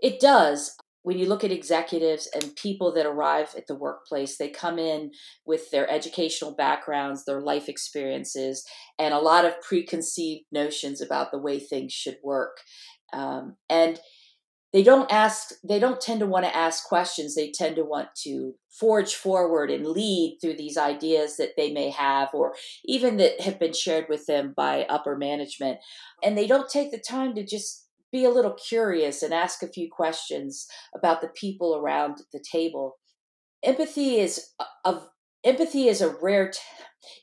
It 0.00 0.20
does 0.20 0.76
when 1.02 1.18
you 1.18 1.26
look 1.26 1.44
at 1.44 1.52
executives 1.52 2.28
and 2.34 2.56
people 2.56 2.92
that 2.94 3.06
arrive 3.06 3.54
at 3.56 3.66
the 3.66 3.76
workplace, 3.76 4.36
they 4.36 4.48
come 4.48 4.78
in 4.78 5.10
with 5.46 5.70
their 5.70 5.90
educational 5.90 6.54
backgrounds, 6.54 7.24
their 7.24 7.40
life 7.40 7.68
experiences, 7.68 8.64
and 8.98 9.14
a 9.14 9.18
lot 9.18 9.44
of 9.44 9.60
preconceived 9.60 10.44
notions 10.52 11.00
about 11.00 11.30
the 11.30 11.38
way 11.38 11.58
things 11.58 11.92
should 11.92 12.18
work. 12.22 12.58
Um, 13.12 13.56
and 13.70 14.00
they 14.72 14.82
don't 14.82 15.10
ask, 15.10 15.54
they 15.66 15.78
don't 15.78 16.00
tend 16.00 16.20
to 16.20 16.26
want 16.26 16.44
to 16.44 16.54
ask 16.54 16.84
questions. 16.84 17.34
They 17.34 17.50
tend 17.50 17.76
to 17.76 17.84
want 17.84 18.08
to 18.24 18.52
forge 18.78 19.14
forward 19.14 19.70
and 19.70 19.86
lead 19.86 20.38
through 20.42 20.56
these 20.56 20.76
ideas 20.76 21.38
that 21.38 21.52
they 21.56 21.72
may 21.72 21.88
have, 21.88 22.28
or 22.34 22.54
even 22.84 23.16
that 23.16 23.40
have 23.40 23.58
been 23.58 23.72
shared 23.72 24.06
with 24.10 24.26
them 24.26 24.52
by 24.54 24.84
upper 24.90 25.16
management. 25.16 25.78
And 26.22 26.36
they 26.36 26.46
don't 26.46 26.68
take 26.68 26.90
the 26.90 26.98
time 27.00 27.34
to 27.36 27.46
just 27.46 27.87
be 28.12 28.24
a 28.24 28.30
little 28.30 28.54
curious 28.54 29.22
and 29.22 29.34
ask 29.34 29.62
a 29.62 29.68
few 29.68 29.88
questions 29.90 30.66
about 30.94 31.20
the 31.20 31.28
people 31.28 31.76
around 31.76 32.18
the 32.32 32.42
table. 32.52 32.96
Empathy 33.62 34.18
is 34.18 34.52
a, 34.84 35.00
empathy 35.44 35.88
is 35.88 36.00
a 36.00 36.14
rare 36.20 36.50
t- 36.50 36.58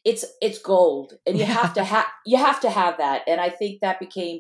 it's 0.04 0.26
it's 0.42 0.60
gold 0.60 1.14
and 1.26 1.38
you 1.38 1.44
yeah. 1.44 1.52
have 1.52 1.74
to 1.74 1.84
have 1.84 2.06
you 2.26 2.38
have 2.38 2.60
to 2.60 2.70
have 2.70 2.98
that 2.98 3.22
and 3.28 3.42
i 3.42 3.50
think 3.50 3.80
that 3.82 4.00
became 4.00 4.40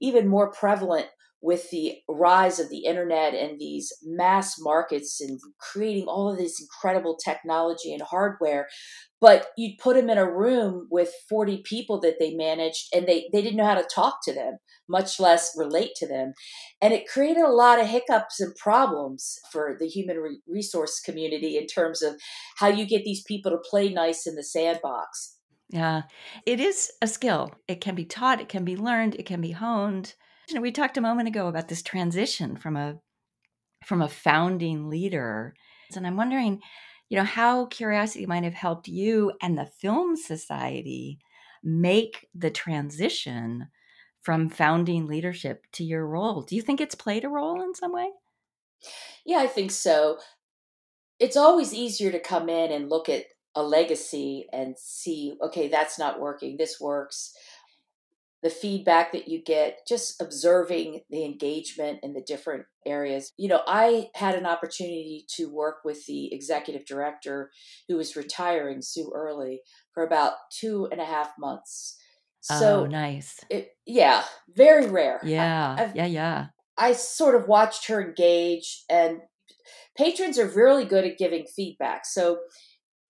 even 0.00 0.28
more 0.28 0.50
prevalent 0.52 1.06
with 1.42 1.70
the 1.70 1.96
rise 2.08 2.58
of 2.58 2.70
the 2.70 2.84
internet 2.84 3.34
and 3.34 3.58
these 3.58 3.92
mass 4.04 4.56
markets 4.58 5.20
and 5.20 5.38
creating 5.60 6.06
all 6.06 6.30
of 6.30 6.38
this 6.38 6.60
incredible 6.60 7.16
technology 7.22 7.92
and 7.92 8.02
hardware 8.02 8.68
but 9.20 9.48
you'd 9.56 9.78
put 9.78 9.96
them 9.96 10.08
in 10.08 10.18
a 10.18 10.30
room 10.30 10.86
with 10.90 11.10
40 11.28 11.62
people 11.64 12.00
that 12.00 12.16
they 12.18 12.34
managed 12.34 12.88
and 12.94 13.06
they, 13.06 13.28
they 13.32 13.42
didn't 13.42 13.56
know 13.56 13.66
how 13.66 13.74
to 13.74 13.88
talk 13.92 14.18
to 14.24 14.32
them 14.32 14.58
much 14.88 15.18
less 15.18 15.52
relate 15.56 15.90
to 15.96 16.06
them. 16.06 16.32
And 16.80 16.92
it 16.92 17.08
created 17.08 17.42
a 17.42 17.52
lot 17.52 17.80
of 17.80 17.86
hiccups 17.86 18.40
and 18.40 18.54
problems 18.56 19.38
for 19.50 19.76
the 19.78 19.86
human 19.86 20.18
re- 20.18 20.40
resource 20.46 21.00
community 21.00 21.56
in 21.56 21.66
terms 21.66 22.02
of 22.02 22.14
how 22.58 22.68
you 22.68 22.86
get 22.86 23.04
these 23.04 23.22
people 23.22 23.50
to 23.50 23.58
play 23.58 23.88
nice 23.88 24.26
in 24.26 24.34
the 24.36 24.44
sandbox. 24.44 25.38
Yeah 25.68 26.02
it 26.44 26.60
is 26.60 26.92
a 27.02 27.06
skill. 27.06 27.52
It 27.68 27.80
can 27.80 27.94
be 27.94 28.04
taught 28.04 28.40
it 28.40 28.48
can 28.48 28.64
be 28.64 28.76
learned 28.76 29.14
it 29.16 29.26
can 29.26 29.40
be 29.40 29.52
honed. 29.52 30.14
You 30.48 30.54
know, 30.54 30.60
we 30.60 30.70
talked 30.70 30.96
a 30.96 31.02
moment 31.02 31.28
ago 31.28 31.48
about 31.48 31.68
this 31.68 31.82
transition 31.82 32.56
from 32.56 32.76
a 32.76 32.96
from 33.84 34.02
a 34.02 34.08
founding 34.08 34.88
leader, 34.88 35.54
and 35.94 36.06
I'm 36.06 36.16
wondering, 36.16 36.60
you 37.08 37.18
know, 37.18 37.24
how 37.24 37.66
curiosity 37.66 38.26
might 38.26 38.44
have 38.44 38.54
helped 38.54 38.88
you 38.88 39.32
and 39.40 39.56
the 39.56 39.66
Film 39.66 40.16
Society 40.16 41.18
make 41.62 42.26
the 42.34 42.50
transition 42.50 43.68
from 44.26 44.48
founding 44.48 45.06
leadership 45.06 45.66
to 45.70 45.84
your 45.84 46.04
role. 46.04 46.42
Do 46.42 46.56
you 46.56 46.62
think 46.62 46.80
it's 46.80 46.96
played 46.96 47.22
a 47.22 47.28
role 47.28 47.62
in 47.62 47.76
some 47.76 47.92
way? 47.92 48.10
Yeah, 49.24 49.38
I 49.38 49.46
think 49.46 49.70
so. 49.70 50.18
It's 51.20 51.36
always 51.36 51.72
easier 51.72 52.10
to 52.10 52.18
come 52.18 52.48
in 52.48 52.72
and 52.72 52.90
look 52.90 53.08
at 53.08 53.26
a 53.54 53.62
legacy 53.62 54.48
and 54.52 54.74
see, 54.76 55.36
okay, 55.40 55.68
that's 55.68 55.96
not 55.96 56.18
working, 56.18 56.56
this 56.56 56.80
works 56.80 57.34
the 58.42 58.50
feedback 58.50 59.12
that 59.12 59.28
you 59.28 59.42
get, 59.42 59.78
just 59.88 60.20
observing 60.20 61.00
the 61.08 61.24
engagement 61.24 62.00
in 62.02 62.12
the 62.12 62.20
different 62.20 62.64
areas. 62.84 63.32
You 63.36 63.48
know, 63.48 63.62
I 63.66 64.10
had 64.14 64.34
an 64.34 64.46
opportunity 64.46 65.24
to 65.36 65.48
work 65.48 65.78
with 65.84 66.04
the 66.06 66.32
executive 66.34 66.84
director 66.84 67.50
who 67.88 67.96
was 67.96 68.14
retiring, 68.16 68.82
Sue 68.82 69.10
Early, 69.14 69.60
for 69.94 70.04
about 70.04 70.34
two 70.50 70.88
and 70.92 71.00
a 71.00 71.04
half 71.04 71.32
months. 71.38 71.96
So 72.46 72.84
oh, 72.84 72.86
nice. 72.86 73.40
It, 73.50 73.70
yeah, 73.86 74.22
very 74.54 74.86
rare. 74.86 75.20
Yeah, 75.24 75.76
I, 75.78 75.92
yeah, 75.94 76.06
yeah. 76.06 76.46
I 76.78 76.92
sort 76.92 77.34
of 77.34 77.48
watched 77.48 77.88
her 77.88 78.00
engage, 78.00 78.84
and 78.88 79.20
patrons 79.96 80.38
are 80.38 80.46
really 80.46 80.84
good 80.84 81.04
at 81.04 81.18
giving 81.18 81.46
feedback. 81.46 82.06
So 82.06 82.38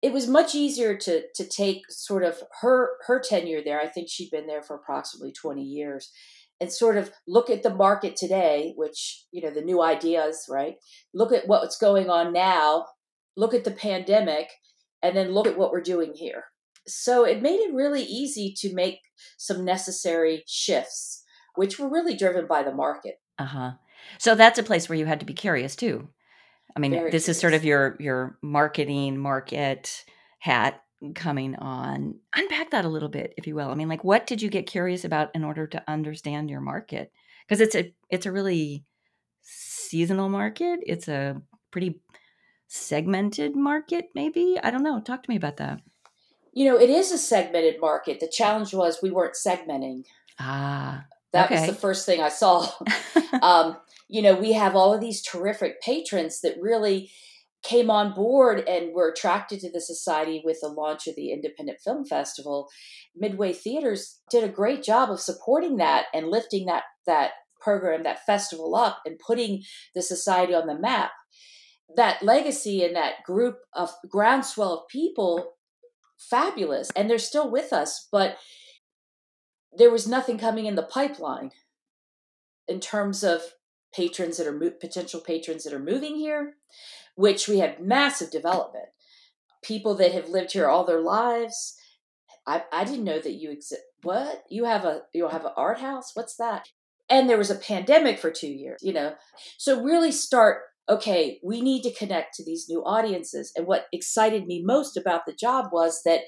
it 0.01 0.13
was 0.13 0.27
much 0.27 0.55
easier 0.55 0.97
to 0.97 1.25
to 1.35 1.45
take 1.47 1.83
sort 1.91 2.23
of 2.23 2.43
her 2.63 2.93
her 3.07 3.21
tenure 3.21 3.63
there. 3.63 3.81
I 3.81 3.89
think 3.89 4.09
she'd 4.09 4.31
been 4.31 4.47
there 4.47 4.63
for 4.63 4.77
approximately 4.77 5.33
20 5.33 5.63
years 5.63 6.11
and 6.61 6.73
sort 6.73 6.97
of 6.97 7.11
look 7.27 7.51
at 7.51 7.63
the 7.63 7.75
market 7.75 8.17
today, 8.17 8.73
which, 8.77 9.27
you 9.31 9.43
know, 9.43 9.51
the 9.51 9.61
new 9.61 9.83
ideas, 9.83 10.47
right? 10.49 10.77
Look 11.13 11.33
at 11.33 11.47
what's 11.47 11.77
going 11.77 12.09
on 12.09 12.33
now, 12.33 12.87
look 13.37 13.53
at 13.53 13.65
the 13.65 13.71
pandemic, 13.71 14.49
and 15.03 15.17
then 15.17 15.33
look 15.33 15.47
at 15.47 15.59
what 15.59 15.71
we're 15.71 15.83
doing 15.83 16.15
here. 16.15 16.45
So 16.87 17.25
it 17.25 17.43
made 17.43 17.61
it 17.61 17.75
really 17.75 18.03
easy 18.03 18.53
to 18.59 18.75
make 18.75 19.01
some 19.37 19.65
necessary 19.65 20.45
shifts, 20.47 21.25
which 21.55 21.79
were 21.79 21.89
really 21.89 22.17
driven 22.17 22.47
by 22.47 22.63
the 22.63 22.75
market. 22.75 23.21
Uh 23.39 23.45
huh. 23.45 23.71
So 24.19 24.35
that's 24.35 24.59
a 24.59 24.63
place 24.63 24.89
where 24.89 24.99
you 24.99 25.07
had 25.07 25.21
to 25.21 25.27
be 25.27 25.35
curious 25.35 25.75
too. 25.77 26.09
I 26.77 26.81
mean, 26.81 26.93
Very 26.93 27.11
this 27.11 27.25
curious. 27.25 27.37
is 27.37 27.41
sort 27.41 27.55
of 27.55 27.65
your 27.65 27.97
your 27.99 28.39
marketing 28.43 29.19
market 29.19 30.05
hat 30.39 30.83
coming 31.15 31.57
on. 31.57 32.17
Unpack 32.35 32.71
that 32.71 32.85
a 32.85 32.89
little 32.89 33.09
bit, 33.09 33.35
if 33.37 33.47
you 33.47 33.55
will. 33.55 33.71
I 33.71 33.75
mean, 33.75 33.89
like, 33.89 34.05
what 34.05 34.27
did 34.27 34.43
you 34.43 34.49
get 34.51 34.67
curious 34.67 35.05
about 35.05 35.31
in 35.35 35.45
order 35.45 35.67
to 35.67 35.83
understand 35.89 36.51
your 36.51 36.61
market? 36.61 37.13
Because 37.47 37.61
it's 37.61 37.75
a 37.75 37.95
it's 38.11 38.27
a 38.27 38.33
really 38.33 38.85
seasonal 39.43 40.29
market. 40.29 40.81
It's 40.83 41.09
a 41.09 41.41
pretty 41.71 42.01
segmented 42.69 43.57
market, 43.57 44.11
maybe. 44.15 44.59
I 44.63 44.71
don't 44.71 44.83
know. 44.83 45.01
Talk 45.01 45.23
to 45.23 45.31
me 45.31 45.37
about 45.37 45.59
that. 45.59 45.81
You 46.57 46.65
know, 46.65 46.81
it 46.81 46.89
is 46.89 47.13
a 47.13 47.19
segmented 47.19 47.83
market. 47.83 48.19
The 48.19 48.33
challenge 48.33 48.73
was 48.73 49.01
we 49.03 49.11
weren't 49.11 49.35
segmenting. 49.35 50.05
Ah, 50.41 51.05
that 51.35 51.53
okay. 51.53 51.61
was 51.61 51.69
the 51.69 51.75
first 51.75 52.07
thing 52.07 52.23
I 52.23 52.31
saw. 52.31 52.67
um, 53.43 53.77
you 54.09 54.23
know, 54.23 54.35
we 54.35 54.55
have 54.55 54.75
all 54.75 54.95
of 54.95 55.03
these 55.03 55.21
terrific 55.21 55.83
patrons 55.83 56.41
that 56.41 56.57
really 56.59 57.11
came 57.63 57.91
on 57.91 58.15
board 58.15 58.67
and 58.67 58.95
were 58.95 59.11
attracted 59.11 59.61
to 59.61 59.71
the 59.71 59.83
society 59.83 60.41
with 60.47 60.59
the 60.63 60.69
launch 60.69 61.07
of 61.07 61.15
the 61.15 61.31
Independent 61.31 61.79
Film 61.85 62.07
Festival. 62.07 62.69
Midway 63.15 63.53
Theaters 63.53 64.21
did 64.31 64.43
a 64.43 64.49
great 64.49 64.83
job 64.83 65.11
of 65.11 65.21
supporting 65.21 65.77
that 65.77 66.07
and 66.15 66.29
lifting 66.29 66.65
that 66.67 66.85
that 67.07 67.33
program, 67.61 68.03
that 68.05 68.25
festival 68.25 68.75
up 68.75 69.01
and 69.05 69.19
putting 69.19 69.63
the 69.95 70.01
society 70.01 70.55
on 70.55 70.67
the 70.67 70.79
map. 70.79 71.11
That 71.97 72.23
legacy 72.23 72.83
and 72.83 72.97
that 72.97 73.25
group 73.25 73.59
of 73.75 73.91
groundswell 74.09 74.73
of 74.73 74.89
people, 74.89 75.56
fabulous. 76.19 76.91
And 76.97 77.09
they're 77.09 77.19
still 77.19 77.51
with 77.51 77.73
us, 77.73 78.09
but 78.11 78.39
there 79.77 79.91
was 79.91 80.09
nothing 80.09 80.39
coming 80.39 80.67
in 80.67 80.75
the 80.75 80.83
pipeline 80.83 81.51
in 82.69 82.81
terms 82.81 83.23
of 83.23 83.43
patrons 83.95 84.37
that 84.37 84.47
are 84.47 84.53
mo- 84.53 84.71
potential 84.71 85.21
patrons 85.21 85.65
that 85.65 85.73
are 85.73 85.79
moving 85.79 86.17
here, 86.17 86.55
which 87.15 87.49
we 87.49 87.59
have 87.59 87.81
massive 87.81 88.31
development. 88.31 88.87
People 89.63 89.95
that 89.97 90.13
have 90.13 90.29
lived 90.29 90.53
here 90.53 90.69
all 90.69 90.85
their 90.85 91.01
lives. 91.01 91.77
I, 92.47 92.65
I 92.73 92.85
didn't 92.85 93.05
know 93.05 93.21
that 93.21 93.35
you 93.35 93.51
exist. 93.51 93.83
What 94.03 94.45
you 94.49 94.65
have 94.65 94.85
a 94.85 95.03
you'll 95.13 95.31
have 95.31 95.45
an 95.45 95.53
art 95.57 95.81
house? 95.81 96.13
What's 96.15 96.37
that? 96.37 96.69
And 97.09 97.29
there 97.29 97.39
was 97.39 97.51
a 97.51 97.57
pandemic 97.57 98.19
for 98.19 98.31
two 98.31 98.49
years. 98.49 98.81
You 98.83 98.93
know, 98.93 99.15
so 99.59 99.83
really 99.83 100.13
start. 100.13 100.63
Okay, 100.89 101.41
we 101.43 101.61
need 101.61 101.83
to 101.83 101.93
connect 101.93 102.35
to 102.35 102.45
these 102.45 102.67
new 102.69 102.83
audiences. 102.85 103.53
And 103.57 103.67
what 103.67 103.87
excited 103.93 104.47
me 104.47 104.63
most 104.65 104.97
about 104.97 105.23
the 105.27 105.35
job 105.35 105.67
was 105.73 106.03
that 106.05 106.21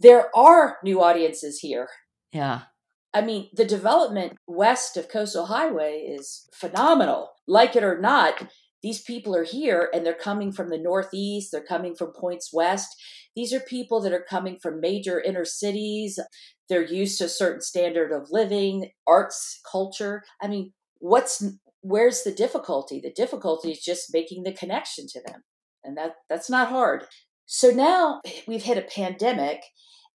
there 0.00 0.34
are 0.34 0.78
new 0.82 1.02
audiences 1.02 1.58
here. 1.58 1.88
Yeah. 2.32 2.62
I 3.12 3.22
mean, 3.22 3.48
the 3.52 3.64
development 3.64 4.34
west 4.46 4.96
of 4.96 5.08
Coastal 5.08 5.46
Highway 5.46 6.06
is 6.08 6.48
phenomenal. 6.54 7.30
Like 7.46 7.76
it 7.76 7.84
or 7.84 8.00
not, 8.00 8.48
these 8.82 9.02
people 9.02 9.36
are 9.36 9.44
here 9.44 9.90
and 9.92 10.06
they're 10.06 10.14
coming 10.14 10.52
from 10.52 10.70
the 10.70 10.78
Northeast, 10.78 11.50
they're 11.52 11.62
coming 11.62 11.94
from 11.94 12.12
points 12.12 12.50
west. 12.52 12.88
These 13.36 13.52
are 13.52 13.60
people 13.60 14.00
that 14.02 14.12
are 14.12 14.24
coming 14.28 14.58
from 14.62 14.80
major 14.80 15.20
inner 15.20 15.44
cities. 15.44 16.18
They're 16.68 16.84
used 16.84 17.18
to 17.18 17.24
a 17.24 17.28
certain 17.28 17.60
standard 17.60 18.12
of 18.12 18.28
living, 18.30 18.90
arts, 19.06 19.60
culture. 19.70 20.22
I 20.40 20.48
mean, 20.48 20.72
what's 20.98 21.44
where's 21.82 22.22
the 22.22 22.32
difficulty? 22.32 23.00
The 23.02 23.12
difficulty 23.12 23.70
is 23.72 23.82
just 23.82 24.12
making 24.12 24.42
the 24.42 24.52
connection 24.52 25.06
to 25.08 25.20
them. 25.26 25.42
And 25.82 25.96
that 25.96 26.14
that's 26.28 26.50
not 26.50 26.68
hard. 26.68 27.04
So 27.46 27.70
now 27.70 28.20
eh, 28.26 28.42
we've 28.46 28.62
hit 28.62 28.78
a 28.78 28.82
pandemic 28.82 29.62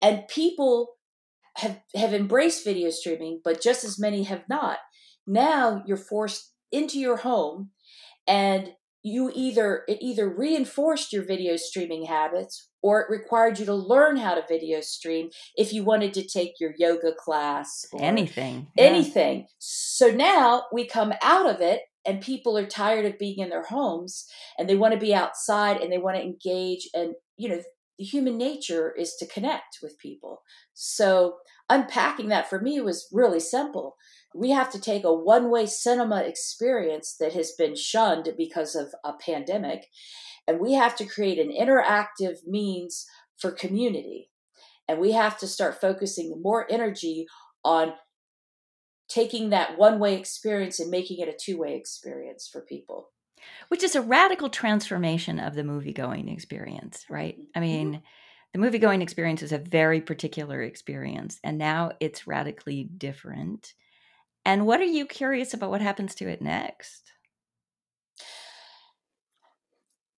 and 0.00 0.28
people 0.28 0.95
have 1.57 1.81
have 1.95 2.12
embraced 2.14 2.64
video 2.64 2.90
streaming, 2.90 3.40
but 3.45 3.62
just 3.62 3.85
as 3.85 3.99
many 3.99 4.25
have 4.25 4.45
not. 4.49 4.78
Now 5.26 5.83
you're 5.87 5.97
forced 5.97 6.52
into 6.73 6.99
your 6.99 7.19
home 7.19 7.71
and 8.26 8.73
you 9.02 9.30
either 9.35 9.82
it 9.88 9.99
either 10.00 10.28
reinforced 10.28 11.12
your 11.12 11.25
video 11.25 11.56
streaming 11.56 12.04
habits 12.06 12.68
or 12.82 13.00
it 13.00 13.11
required 13.11 13.59
you 13.59 13.66
to 13.66 13.75
learn 13.75 14.16
how 14.16 14.35
to 14.35 14.44
video 14.49 14.80
stream 14.80 15.30
if 15.56 15.73
you 15.73 15.85
wanted 15.85 16.14
to 16.14 16.26
take 16.26 16.52
your 16.61 16.73
yoga 16.78 17.12
class 17.12 17.85
anything 17.99 18.68
yeah. 18.76 18.85
anything 18.85 19.47
so 19.59 20.09
now 20.09 20.64
we 20.73 20.87
come 20.87 21.12
out 21.23 21.49
of 21.49 21.61
it 21.61 21.82
and 22.04 22.21
people 22.21 22.59
are 22.59 22.66
tired 22.66 23.04
of 23.04 23.18
being 23.18 23.38
in 23.38 23.50
their 23.50 23.64
homes 23.64 24.26
and 24.59 24.68
they 24.68 24.76
want 24.76 24.94
to 24.94 25.00
be 25.00 25.14
outside 25.14 25.80
and 25.80 25.92
they 25.92 25.99
want 25.99 26.16
to 26.16 26.23
engage 26.23 26.88
and 26.94 27.14
you 27.37 27.49
know 27.49 27.61
human 28.02 28.37
nature 28.37 28.92
is 28.92 29.14
to 29.16 29.26
connect 29.26 29.78
with 29.82 29.99
people. 29.99 30.42
So 30.75 31.37
unpacking 31.68 32.28
that 32.28 32.49
for 32.49 32.61
me 32.61 32.80
was 32.80 33.09
really 33.12 33.40
simple. 33.40 33.97
We 34.35 34.50
have 34.50 34.71
to 34.73 34.80
take 34.80 35.04
a 35.04 35.14
one 35.14 35.50
way 35.50 35.66
cinema 35.66 36.23
experience 36.23 37.16
that 37.21 37.32
has 37.35 37.52
been 37.52 37.76
shunned 37.76 38.30
because 38.37 38.75
of 38.75 38.94
a 39.04 39.12
pandemic, 39.12 39.87
and 40.47 40.61
we 40.61 40.73
have 40.73 40.97
to 40.97 41.06
create 41.06 41.38
an 41.38 41.52
interactive 41.52 42.47
means 42.47 43.06
for 43.38 43.50
community. 43.50 44.30
And 44.88 44.99
we 44.99 45.12
have 45.12 45.38
to 45.38 45.47
start 45.47 45.80
focusing 45.80 46.40
more 46.42 46.66
energy 46.71 47.26
on 47.64 47.92
taking 49.09 49.50
that 49.50 49.78
one 49.78 49.99
way 49.99 50.16
experience 50.16 50.80
and 50.80 50.90
making 50.90 51.18
it 51.21 51.28
a 51.28 51.38
two 51.38 51.59
way 51.59 51.76
experience 51.76 52.49
for 52.50 52.62
people 52.62 53.11
which 53.69 53.83
is 53.83 53.95
a 53.95 54.03
radical 54.03 54.49
transformation 54.49 55.39
of 55.39 55.55
the 55.55 55.65
movie 55.65 55.93
going 55.93 56.29
experience, 56.29 57.05
right? 57.09 57.37
I 57.55 57.59
mm-hmm. 57.59 57.61
mean, 57.61 57.89
mm-hmm. 57.89 58.03
the 58.53 58.59
movie 58.59 58.79
going 58.79 59.03
experience 59.03 59.43
is 59.43 59.53
a 59.53 59.59
very 59.59 60.01
particular 60.01 60.63
experience, 60.63 61.39
and 61.43 61.59
now 61.59 61.93
it's 62.01 62.27
radically 62.27 62.85
different. 62.85 63.75
And 64.45 64.67
what 64.67 64.81
are 64.81 64.85
you 64.85 65.07
curious 65.07 65.55
about 65.55 65.71
what 65.71 65.81
happens 65.81 66.15
to 66.17 66.29
it 66.29 66.43
next? 66.43 67.13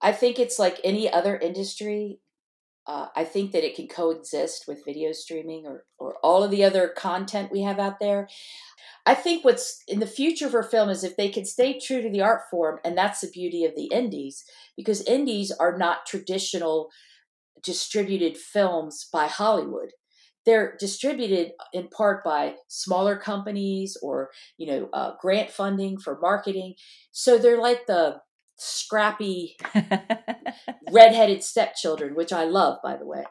I 0.00 0.12
think 0.12 0.38
it's 0.38 0.58
like 0.58 0.80
any 0.84 1.10
other 1.10 1.36
industry. 1.36 2.20
Uh, 2.86 3.06
I 3.16 3.24
think 3.24 3.52
that 3.52 3.64
it 3.64 3.76
can 3.76 3.88
coexist 3.88 4.66
with 4.68 4.84
video 4.84 5.12
streaming 5.12 5.64
or, 5.66 5.84
or 5.98 6.16
all 6.22 6.42
of 6.42 6.50
the 6.50 6.64
other 6.64 6.88
content 6.88 7.50
we 7.50 7.62
have 7.62 7.78
out 7.78 7.98
there. 7.98 8.28
I 9.06 9.14
think 9.14 9.44
what's 9.44 9.82
in 9.88 10.00
the 10.00 10.06
future 10.06 10.48
for 10.48 10.62
film 10.62 10.90
is 10.90 11.02
if 11.02 11.16
they 11.16 11.28
can 11.28 11.44
stay 11.44 11.78
true 11.78 12.02
to 12.02 12.10
the 12.10 12.22
art 12.22 12.42
form, 12.50 12.80
and 12.84 12.96
that's 12.96 13.20
the 13.20 13.30
beauty 13.30 13.64
of 13.64 13.74
the 13.74 13.86
indies, 13.86 14.44
because 14.76 15.02
indies 15.02 15.50
are 15.50 15.76
not 15.76 16.06
traditional 16.06 16.90
distributed 17.62 18.36
films 18.36 19.08
by 19.12 19.26
Hollywood. 19.26 19.92
They're 20.46 20.76
distributed 20.78 21.52
in 21.72 21.88
part 21.88 22.22
by 22.22 22.56
smaller 22.68 23.16
companies 23.16 23.96
or 24.02 24.30
you 24.58 24.66
know 24.66 24.88
uh, 24.92 25.12
grant 25.20 25.50
funding 25.50 25.98
for 25.98 26.18
marketing. 26.20 26.74
So 27.12 27.38
they're 27.38 27.60
like 27.60 27.86
the 27.86 28.20
scrappy 28.56 29.56
redheaded 30.90 31.42
stepchildren, 31.42 32.14
which 32.14 32.32
I 32.32 32.44
love, 32.44 32.78
by 32.82 32.96
the 32.96 33.06
way. 33.06 33.24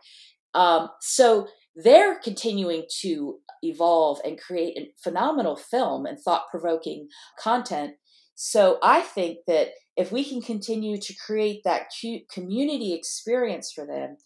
Um, 0.53 0.89
so 1.01 1.47
they're 1.75 2.19
continuing 2.19 2.83
to 3.01 3.39
evolve 3.61 4.19
and 4.23 4.39
create 4.39 4.77
a 4.77 4.91
phenomenal 5.01 5.55
film 5.55 6.05
and 6.05 6.19
thought 6.19 6.49
provoking 6.51 7.07
content. 7.39 7.95
So 8.35 8.77
I 8.83 9.01
think 9.01 9.39
that 9.47 9.69
if 9.95 10.11
we 10.11 10.23
can 10.23 10.41
continue 10.41 10.99
to 10.99 11.13
create 11.25 11.61
that 11.63 11.87
cute 11.99 12.29
community 12.29 12.93
experience 12.93 13.71
for 13.71 13.85
them, 13.85 14.17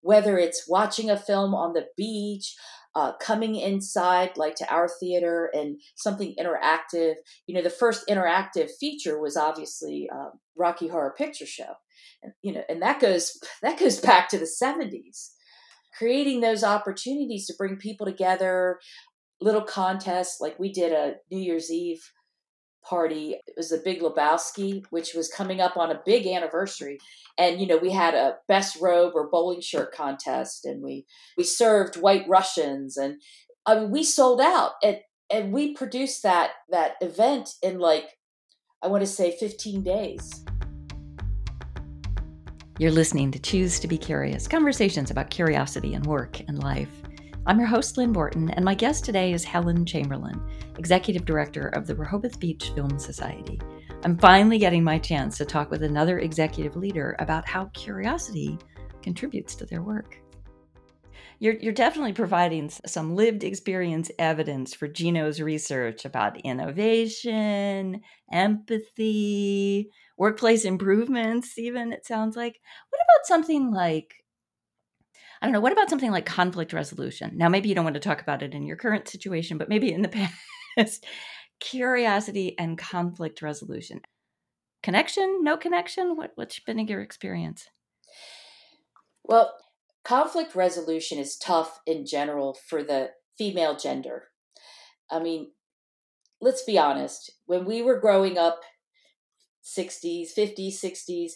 whether 0.00 0.38
it's 0.38 0.68
watching 0.68 1.10
a 1.10 1.16
film 1.16 1.54
on 1.54 1.72
the 1.72 1.86
beach, 1.96 2.54
uh, 2.94 3.12
coming 3.20 3.56
inside, 3.56 4.36
like 4.36 4.54
to 4.56 4.72
our 4.72 4.88
theater, 4.88 5.50
and 5.52 5.80
something 5.96 6.34
interactive. 6.38 7.14
You 7.46 7.54
know, 7.54 7.62
the 7.62 7.70
first 7.70 8.06
interactive 8.08 8.70
feature 8.78 9.20
was 9.20 9.36
obviously 9.36 10.08
uh, 10.14 10.30
Rocky 10.56 10.88
Horror 10.88 11.14
Picture 11.16 11.46
Show, 11.46 11.74
and 12.22 12.32
you 12.42 12.52
know, 12.52 12.62
and 12.68 12.82
that 12.82 13.00
goes 13.00 13.38
that 13.62 13.78
goes 13.78 14.00
back 14.00 14.28
to 14.30 14.38
the 14.38 14.46
seventies 14.46 15.32
creating 15.96 16.40
those 16.40 16.64
opportunities 16.64 17.46
to 17.46 17.54
bring 17.56 17.76
people 17.76 18.06
together 18.06 18.78
little 19.40 19.62
contests. 19.62 20.40
Like 20.40 20.58
we 20.58 20.72
did 20.72 20.92
a 20.92 21.14
New 21.30 21.40
Year's 21.40 21.70
Eve 21.70 22.02
party. 22.88 23.36
It 23.46 23.54
was 23.56 23.70
the 23.70 23.82
Big 23.84 24.00
Lebowski, 24.00 24.84
which 24.90 25.14
was 25.14 25.28
coming 25.28 25.60
up 25.60 25.76
on 25.76 25.90
a 25.90 26.00
big 26.04 26.26
anniversary. 26.26 26.98
And 27.38 27.60
you 27.60 27.66
know, 27.66 27.78
we 27.78 27.90
had 27.90 28.14
a 28.14 28.36
best 28.48 28.80
robe 28.80 29.12
or 29.14 29.28
bowling 29.28 29.60
shirt 29.60 29.92
contest, 29.92 30.64
and 30.64 30.82
we 30.82 31.06
we 31.36 31.44
served 31.44 31.96
White 31.96 32.28
Russians, 32.28 32.96
and 32.96 33.20
I 33.66 33.80
mean, 33.80 33.90
we 33.90 34.02
sold 34.04 34.40
out, 34.40 34.72
and 34.82 34.98
and 35.30 35.52
we 35.52 35.74
produced 35.74 36.22
that 36.22 36.52
that 36.70 36.92
event 37.00 37.54
in 37.62 37.78
like 37.78 38.18
I 38.82 38.88
want 38.88 39.02
to 39.02 39.06
say 39.06 39.36
15 39.36 39.82
days. 39.82 40.44
You're 42.78 42.90
listening 42.90 43.30
to 43.30 43.38
Choose 43.38 43.78
to 43.80 43.88
Be 43.88 43.96
Curious 43.96 44.46
conversations 44.48 45.10
about 45.10 45.30
curiosity 45.30 45.94
and 45.94 46.04
work 46.06 46.40
and 46.48 46.62
life. 46.62 47.03
I'm 47.46 47.58
your 47.58 47.68
host, 47.68 47.98
Lynn 47.98 48.10
Borton, 48.10 48.48
and 48.48 48.64
my 48.64 48.74
guest 48.74 49.04
today 49.04 49.34
is 49.34 49.44
Helen 49.44 49.84
Chamberlin, 49.84 50.40
Executive 50.78 51.26
Director 51.26 51.68
of 51.68 51.86
the 51.86 51.94
Rehoboth 51.94 52.40
Beach 52.40 52.70
Film 52.70 52.98
Society. 52.98 53.60
I'm 54.02 54.16
finally 54.16 54.56
getting 54.56 54.82
my 54.82 54.98
chance 54.98 55.36
to 55.36 55.44
talk 55.44 55.70
with 55.70 55.82
another 55.82 56.20
executive 56.20 56.74
leader 56.74 57.14
about 57.18 57.46
how 57.46 57.66
curiosity 57.74 58.56
contributes 59.02 59.54
to 59.56 59.66
their 59.66 59.82
work. 59.82 60.16
You're, 61.38 61.56
you're 61.56 61.74
definitely 61.74 62.14
providing 62.14 62.70
some 62.70 63.14
lived 63.14 63.44
experience 63.44 64.10
evidence 64.18 64.72
for 64.72 64.88
Gino's 64.88 65.38
research 65.38 66.06
about 66.06 66.40
innovation, 66.40 68.00
empathy, 68.32 69.90
workplace 70.16 70.64
improvements, 70.64 71.58
even, 71.58 71.92
it 71.92 72.06
sounds 72.06 72.36
like. 72.36 72.58
What 72.88 73.02
about 73.02 73.26
something 73.26 73.70
like 73.70 74.23
I 75.44 75.46
don't 75.46 75.52
know. 75.52 75.60
What 75.60 75.72
about 75.72 75.90
something 75.90 76.10
like 76.10 76.24
conflict 76.24 76.72
resolution? 76.72 77.32
Now, 77.34 77.50
maybe 77.50 77.68
you 77.68 77.74
don't 77.74 77.84
want 77.84 77.92
to 77.94 78.00
talk 78.00 78.22
about 78.22 78.42
it 78.42 78.54
in 78.54 78.64
your 78.64 78.78
current 78.78 79.08
situation, 79.08 79.58
but 79.58 79.68
maybe 79.68 79.92
in 79.92 80.00
the 80.00 80.08
past. 80.78 81.04
Curiosity 81.60 82.58
and 82.58 82.78
conflict 82.78 83.42
resolution. 83.42 84.00
Connection? 84.82 85.40
No 85.42 85.58
connection? 85.58 86.16
What, 86.16 86.32
what's 86.36 86.58
been 86.60 86.78
your 86.78 87.02
experience? 87.02 87.68
Well, 89.22 89.52
conflict 90.02 90.54
resolution 90.54 91.18
is 91.18 91.36
tough 91.36 91.78
in 91.84 92.06
general 92.06 92.56
for 92.66 92.82
the 92.82 93.10
female 93.36 93.76
gender. 93.76 94.28
I 95.10 95.18
mean, 95.18 95.50
let's 96.40 96.64
be 96.64 96.78
honest. 96.78 97.30
When 97.44 97.66
we 97.66 97.82
were 97.82 98.00
growing 98.00 98.38
up, 98.38 98.62
60s, 99.62 100.28
50s, 100.34 100.82
60s, 100.82 101.32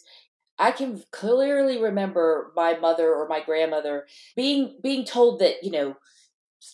I 0.59 0.73
can 0.73 1.03
clearly 1.13 1.81
remember 1.81 2.53
my 2.57 2.79
mother 2.79 3.15
or 3.15 3.29
my 3.29 3.43
grandmother 3.43 4.07
being 4.35 4.79
being 4.83 5.05
told 5.05 5.41
that 5.41 5.63
you 5.63 5.71
know 5.71 5.97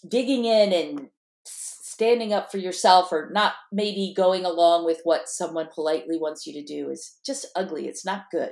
digging 0.08 0.44
in 0.44 0.72
and 0.72 1.08
standing 1.44 2.32
up 2.32 2.50
for 2.50 2.58
yourself 2.58 3.12
or 3.12 3.30
not 3.32 3.52
maybe 3.70 4.12
going 4.16 4.44
along 4.44 4.84
with 4.84 5.00
what 5.04 5.28
someone 5.28 5.68
politely 5.72 6.18
wants 6.18 6.46
you 6.46 6.52
to 6.52 6.64
do 6.64 6.90
is 6.90 7.18
just 7.24 7.46
ugly. 7.54 7.86
It's 7.86 8.04
not 8.04 8.24
good. 8.32 8.50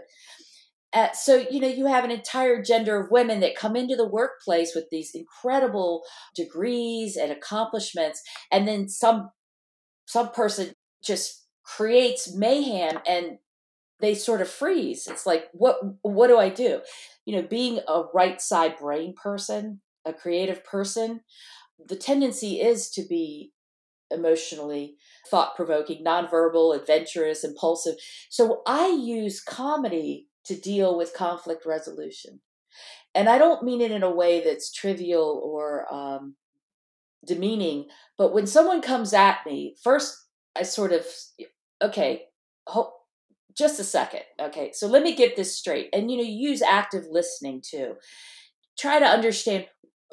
Uh, 0.93 1.11
so 1.13 1.45
you 1.51 1.59
know 1.59 1.69
you 1.69 1.87
have 1.87 2.05
an 2.05 2.11
entire 2.11 2.63
gender 2.63 3.01
of 3.01 3.11
women 3.11 3.41
that 3.41 3.57
come 3.57 3.77
into 3.77 3.97
the 3.97 4.07
workplace 4.07 4.75
with 4.75 4.85
these 4.91 5.15
incredible 5.15 6.03
degrees 6.37 7.17
and 7.17 7.33
accomplishments, 7.33 8.23
and 8.51 8.69
then 8.69 8.89
some 8.89 9.31
some 10.07 10.31
person 10.31 10.73
just 11.03 11.47
creates 11.65 12.35
mayhem 12.35 13.01
and 13.07 13.39
they 14.03 14.15
sort 14.15 14.43
of 14.43 14.51
freeze. 14.51 15.09
It's 15.09 15.27
like, 15.27 15.49
what 15.53 15.79
what 16.03 16.29
do 16.29 16.39
I 16.39 16.51
do? 16.51 16.83
You 17.25 17.37
know, 17.37 17.49
being 17.49 17.81
a 17.89 18.05
right 18.15 18.43
side 18.43 18.77
brain 18.79 19.15
person, 19.15 19.81
a 20.05 20.13
creative 20.13 20.65
person, 20.65 21.23
the 21.85 21.97
tendency 21.97 22.61
is 22.61 22.91
to 22.91 23.03
be 23.09 23.53
emotionally 24.11 24.97
thought 25.31 25.57
provoking, 25.57 26.05
nonverbal, 26.05 26.77
adventurous, 26.77 27.45
impulsive. 27.45 27.97
So 28.31 28.63
I 28.67 28.89
use 28.89 29.43
comedy 29.43 30.29
to 30.45 30.55
deal 30.55 30.97
with 30.97 31.15
conflict 31.15 31.65
resolution. 31.67 32.41
And 33.15 33.29
I 33.29 33.39
don't 33.39 33.65
mean 33.65 33.81
it 33.81 33.91
in 33.91 34.03
a 34.03 34.11
way 34.11 34.43
that's 34.45 34.73
trivial 34.73 35.41
or 35.45 35.93
um, 35.93 36.37
demeaning, 37.27 37.87
but 38.19 38.33
when 38.35 38.47
someone 38.47 38.83
comes 38.83 39.13
at 39.13 39.39
me, 39.47 39.77
first 39.83 40.17
I 40.57 40.63
sort 40.65 40.93
of, 40.93 41.07
okay, 41.83 42.25
ho- 42.67 42.93
just 43.57 43.81
a 43.81 43.85
second. 43.85 44.23
Okay, 44.41 44.71
so 44.73 44.87
let 44.87 45.03
me 45.03 45.15
get 45.15 45.37
this 45.37 45.57
straight. 45.57 45.89
And 45.93 46.11
you 46.11 46.17
know, 46.17 46.23
use 46.23 46.63
active 46.63 47.05
listening 47.11 47.63
too. 47.65 47.95
Try 48.79 48.99
to 48.99 49.07
understand. 49.07 49.67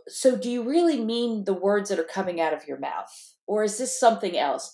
So, 0.07 0.35
do 0.35 0.49
you 0.49 0.63
really 0.63 1.03
mean 1.03 1.45
the 1.45 1.53
words 1.53 1.89
that 1.89 1.99
are 1.99 2.03
coming 2.03 2.41
out 2.41 2.53
of 2.53 2.67
your 2.67 2.79
mouth? 2.79 3.35
Or 3.47 3.63
is 3.63 3.77
this 3.77 3.99
something 3.99 4.37
else? 4.37 4.71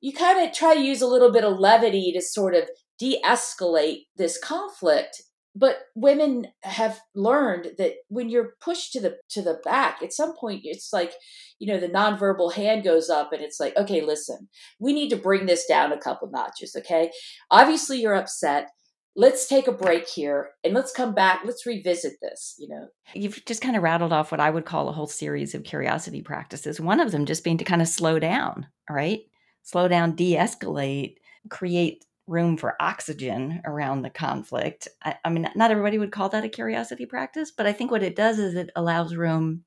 You 0.00 0.12
kind 0.12 0.46
of 0.46 0.54
try 0.54 0.74
to 0.74 0.80
use 0.80 1.02
a 1.02 1.06
little 1.06 1.32
bit 1.32 1.44
of 1.44 1.58
levity 1.58 2.12
to 2.12 2.22
sort 2.22 2.54
of 2.54 2.68
de 2.98 3.20
escalate 3.24 4.06
this 4.16 4.38
conflict 4.38 5.22
but 5.54 5.78
women 5.94 6.46
have 6.62 7.00
learned 7.14 7.72
that 7.78 7.94
when 8.08 8.28
you're 8.28 8.54
pushed 8.60 8.92
to 8.92 9.00
the 9.00 9.16
to 9.28 9.42
the 9.42 9.60
back 9.64 10.02
at 10.02 10.12
some 10.12 10.36
point 10.36 10.60
it's 10.64 10.92
like 10.92 11.12
you 11.58 11.66
know 11.66 11.80
the 11.80 11.88
nonverbal 11.88 12.52
hand 12.52 12.84
goes 12.84 13.10
up 13.10 13.32
and 13.32 13.42
it's 13.42 13.58
like 13.58 13.76
okay 13.76 14.00
listen 14.00 14.48
we 14.78 14.92
need 14.92 15.10
to 15.10 15.16
bring 15.16 15.46
this 15.46 15.66
down 15.66 15.92
a 15.92 15.98
couple 15.98 16.30
notches 16.30 16.74
okay? 16.76 17.10
Obviously 17.50 18.00
you're 18.00 18.14
upset. 18.14 18.70
Let's 19.16 19.48
take 19.48 19.66
a 19.66 19.72
break 19.72 20.08
here 20.08 20.50
and 20.62 20.72
let's 20.72 20.92
come 20.92 21.14
back. 21.14 21.42
Let's 21.44 21.66
revisit 21.66 22.14
this 22.22 22.54
you 22.58 22.68
know? 22.68 22.88
You've 23.14 23.44
just 23.44 23.62
kind 23.62 23.76
of 23.76 23.82
rattled 23.82 24.12
off 24.12 24.30
what 24.30 24.40
i 24.40 24.50
would 24.50 24.64
call 24.64 24.88
a 24.88 24.92
whole 24.92 25.06
series 25.06 25.54
of 25.54 25.64
curiosity 25.64 26.22
practices 26.22 26.80
one 26.80 27.00
of 27.00 27.12
them 27.12 27.26
just 27.26 27.44
being 27.44 27.58
to 27.58 27.64
kind 27.64 27.82
of 27.82 27.88
slow 27.88 28.18
down 28.18 28.66
right? 28.88 29.20
Slow 29.62 29.88
down 29.88 30.16
de-escalate 30.16 31.16
create 31.48 32.04
room 32.30 32.56
for 32.56 32.80
oxygen 32.80 33.60
around 33.64 34.02
the 34.02 34.10
conflict. 34.10 34.86
I, 35.02 35.16
I, 35.24 35.30
mean, 35.30 35.48
not 35.56 35.70
everybody 35.72 35.98
would 35.98 36.12
call 36.12 36.28
that 36.28 36.44
a 36.44 36.48
curiosity 36.48 37.04
practice, 37.04 37.50
but 37.50 37.66
I 37.66 37.72
think 37.72 37.90
what 37.90 38.04
it 38.04 38.14
does 38.14 38.38
is 38.38 38.54
it 38.54 38.70
allows 38.76 39.16
room 39.16 39.64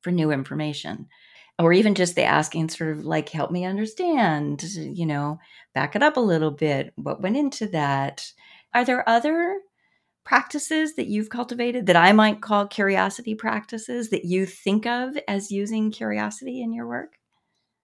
for 0.00 0.10
new 0.10 0.30
information. 0.30 1.06
Or 1.58 1.74
even 1.74 1.94
just 1.94 2.16
the 2.16 2.24
asking, 2.24 2.70
sort 2.70 2.96
of 2.96 3.04
like, 3.04 3.28
help 3.28 3.50
me 3.50 3.66
understand, 3.66 4.62
you 4.62 5.04
know, 5.04 5.38
back 5.74 5.94
it 5.94 6.02
up 6.02 6.16
a 6.16 6.20
little 6.20 6.50
bit. 6.50 6.94
What 6.96 7.20
went 7.20 7.36
into 7.36 7.66
that? 7.68 8.32
Are 8.72 8.86
there 8.86 9.06
other 9.06 9.60
practices 10.24 10.96
that 10.96 11.08
you've 11.08 11.28
cultivated 11.28 11.86
that 11.86 11.96
I 11.96 12.12
might 12.12 12.40
call 12.40 12.66
curiosity 12.66 13.34
practices 13.34 14.08
that 14.10 14.24
you 14.24 14.46
think 14.46 14.86
of 14.86 15.16
as 15.28 15.50
using 15.50 15.90
curiosity 15.90 16.62
in 16.62 16.72
your 16.72 16.88
work? 16.88 17.18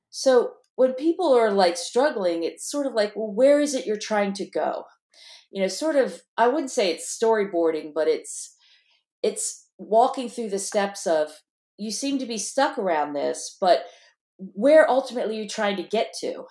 So, 0.08 0.54
when 0.78 0.94
people 0.94 1.36
are 1.36 1.50
like 1.50 1.76
struggling, 1.76 2.44
it's 2.44 2.70
sort 2.70 2.86
of 2.86 2.94
like, 2.94 3.12
well, 3.16 3.32
where 3.32 3.60
is 3.60 3.74
it 3.74 3.84
you're 3.84 3.96
trying 3.96 4.32
to 4.32 4.48
go? 4.48 4.84
You 5.50 5.60
know, 5.60 5.66
sort 5.66 5.96
of, 5.96 6.22
I 6.36 6.46
wouldn't 6.46 6.70
say 6.70 6.92
it's 6.92 7.18
storyboarding, 7.20 7.90
but 7.92 8.06
it's, 8.06 8.54
it's 9.20 9.66
walking 9.76 10.28
through 10.28 10.50
the 10.50 10.60
steps 10.60 11.04
of, 11.04 11.30
you 11.78 11.90
seem 11.90 12.20
to 12.20 12.26
be 12.26 12.38
stuck 12.38 12.78
around 12.78 13.12
this, 13.12 13.56
but 13.60 13.86
where 14.36 14.88
ultimately 14.88 15.36
you're 15.38 15.48
trying 15.48 15.74
to 15.78 15.82
get 15.82 16.12
to. 16.20 16.44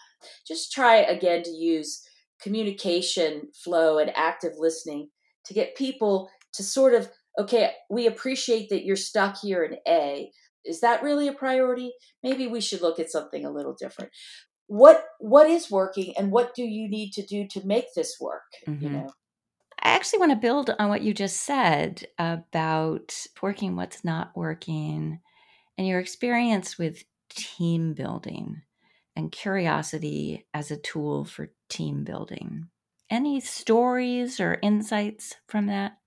Just 0.46 0.74
try 0.74 0.98
again 0.98 1.44
to 1.44 1.52
use 1.52 2.06
communication 2.42 3.44
flow 3.63 3.98
and 3.98 4.12
active 4.13 4.56
listening 4.58 5.08
to 5.46 5.54
get 5.54 5.78
people 5.78 6.30
to 6.52 6.63
sort 6.63 6.94
of, 6.94 7.10
okay, 7.40 7.72
we 7.90 8.08
appreciate 8.08 8.68
that 8.72 8.84
you're 8.84 8.98
stuck 8.98 9.38
here 9.42 9.63
in 9.63 9.78
A, 9.88 10.30
is 10.68 10.82
that 10.82 11.04
really 11.04 11.28
a 11.28 11.34
priority 11.34 11.94
maybe 12.24 12.48
we 12.48 12.62
should 12.62 12.82
look 12.82 13.00
at 13.00 13.10
something 13.10 13.46
a 13.46 13.52
little 13.52 13.74
different 13.74 14.12
what 14.68 15.06
what 15.20 15.48
is 15.48 15.72
working 15.72 16.14
and 16.18 16.32
what 16.32 16.54
do 16.54 16.64
you 16.64 16.90
need 16.90 17.12
to 17.12 17.26
do 17.26 17.48
to 17.48 17.66
make 17.66 17.94
this 17.96 18.18
work 18.20 18.44
mm-hmm. 18.68 18.84
you 18.84 18.90
know 18.90 19.10
I 19.80 19.92
actually 19.92 20.20
want 20.20 20.32
to 20.32 20.38
build 20.38 20.76
on 20.80 20.90
what 20.90 21.04
you 21.04 21.14
just 21.14 21.42
said 21.42 22.06
about 22.18 23.16
working 23.42 23.76
what's 23.76 24.04
not 24.04 24.32
working 24.36 25.20
and 25.78 25.88
your 25.88 26.00
experience 26.00 26.78
with 26.78 27.04
team 27.30 27.94
building 27.94 28.64
and 29.16 29.32
curiosity 29.32 30.46
as 30.54 30.72
a 30.72 30.78
tool 30.78 31.26
for 31.26 31.52
team 31.70 32.04
building. 32.04 32.68
Any 33.10 33.40
stories 33.40 34.40
or 34.40 34.60
insights 34.62 35.36
from 35.48 35.68
that? 35.68 35.98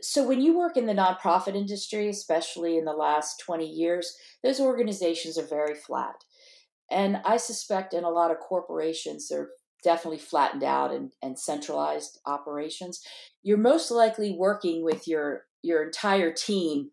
So 0.00 0.26
when 0.26 0.40
you 0.40 0.56
work 0.56 0.76
in 0.76 0.86
the 0.86 0.94
nonprofit 0.94 1.54
industry, 1.54 2.08
especially 2.08 2.76
in 2.78 2.84
the 2.84 2.92
last 2.92 3.40
20 3.40 3.66
years, 3.66 4.16
those 4.42 4.60
organizations 4.60 5.38
are 5.38 5.46
very 5.46 5.74
flat. 5.74 6.24
And 6.90 7.20
I 7.24 7.38
suspect 7.38 7.94
in 7.94 8.04
a 8.04 8.10
lot 8.10 8.30
of 8.30 8.38
corporations, 8.38 9.28
they're 9.28 9.50
definitely 9.82 10.18
flattened 10.18 10.64
out 10.64 10.92
and, 10.92 11.12
and 11.22 11.38
centralized 11.38 12.18
operations. 12.26 13.00
You're 13.42 13.58
most 13.58 13.90
likely 13.90 14.32
working 14.32 14.82
with 14.82 15.06
your 15.06 15.44
your 15.62 15.82
entire 15.82 16.30
team, 16.30 16.90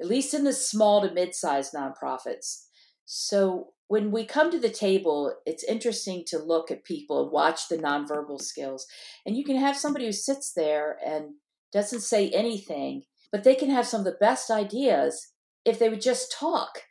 at 0.00 0.06
least 0.06 0.32
in 0.32 0.44
the 0.44 0.54
small 0.54 1.02
to 1.02 1.12
mid-sized 1.12 1.74
nonprofits. 1.74 2.64
So 3.04 3.72
when 3.88 4.10
we 4.10 4.24
come 4.24 4.50
to 4.50 4.58
the 4.58 4.70
table, 4.70 5.34
it's 5.44 5.64
interesting 5.64 6.24
to 6.28 6.38
look 6.38 6.70
at 6.70 6.84
people 6.84 7.22
and 7.22 7.32
watch 7.32 7.68
the 7.68 7.76
nonverbal 7.76 8.40
skills. 8.40 8.86
And 9.26 9.36
you 9.36 9.44
can 9.44 9.56
have 9.56 9.76
somebody 9.76 10.06
who 10.06 10.12
sits 10.12 10.52
there 10.52 10.96
and 11.04 11.34
doesn't 11.72 12.00
say 12.00 12.30
anything, 12.30 13.04
but 13.32 13.44
they 13.44 13.54
can 13.54 13.70
have 13.70 13.86
some 13.86 14.00
of 14.00 14.04
the 14.04 14.18
best 14.20 14.50
ideas 14.50 15.32
if 15.64 15.78
they 15.78 15.88
would 15.88 16.00
just 16.00 16.32
talk. 16.32 16.82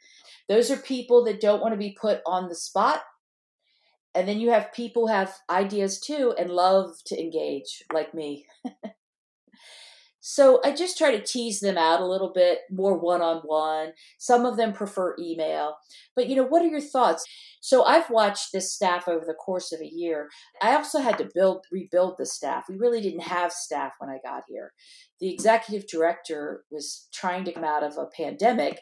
Those 0.48 0.72
are 0.72 0.78
people 0.78 1.24
that 1.26 1.42
don't 1.42 1.62
want 1.62 1.74
to 1.74 1.78
be 1.78 1.96
put 2.00 2.22
on 2.26 2.50
the 2.50 2.56
spot. 2.56 3.02
And 4.16 4.28
then 4.28 4.40
you 4.40 4.50
have 4.52 4.74
people 4.74 5.08
have 5.08 5.38
ideas 5.50 6.00
too 6.00 6.34
and 6.38 6.50
love 6.50 6.96
to 7.06 7.20
engage, 7.20 7.84
like 7.94 8.14
me. 8.14 8.46
So 10.32 10.62
I 10.64 10.74
just 10.74 10.96
try 10.96 11.10
to 11.10 11.24
tease 11.24 11.60
them 11.60 11.76
out 11.76 12.02
a 12.02 12.06
little 12.06 12.32
bit 12.32 12.60
more 12.70 12.96
one 12.96 13.20
on 13.20 13.38
one. 13.38 13.94
Some 14.20 14.46
of 14.46 14.58
them 14.58 14.74
prefer 14.74 15.16
email. 15.18 15.78
But 16.16 16.30
you 16.30 16.36
know, 16.36 16.44
what 16.44 16.62
are 16.62 16.68
your 16.68 16.82
thoughts? 16.82 17.26
So 17.62 17.84
I've 17.84 18.12
watched 18.12 18.52
this 18.54 18.72
staff 18.72 19.08
over 19.08 19.26
the 19.26 19.34
course 19.34 19.72
of 19.72 19.82
a 19.82 19.90
year. 19.92 20.30
I 20.62 20.76
also 20.76 21.00
had 21.00 21.18
to 21.18 21.32
build 21.34 21.66
rebuild 21.72 22.20
the 22.20 22.28
staff. 22.28 22.66
We 22.70 22.78
really 22.78 23.02
didn't 23.02 23.24
have 23.24 23.52
staff 23.52 23.94
when 23.98 24.12
I 24.12 24.20
got 24.24 24.44
here. 24.48 24.74
The 25.20 25.34
executive 25.34 25.90
director 25.90 26.64
was 26.70 27.08
trying 27.12 27.44
to 27.46 27.52
come 27.52 27.64
out 27.64 27.82
of 27.82 27.98
a 27.98 28.06
pandemic. 28.06 28.82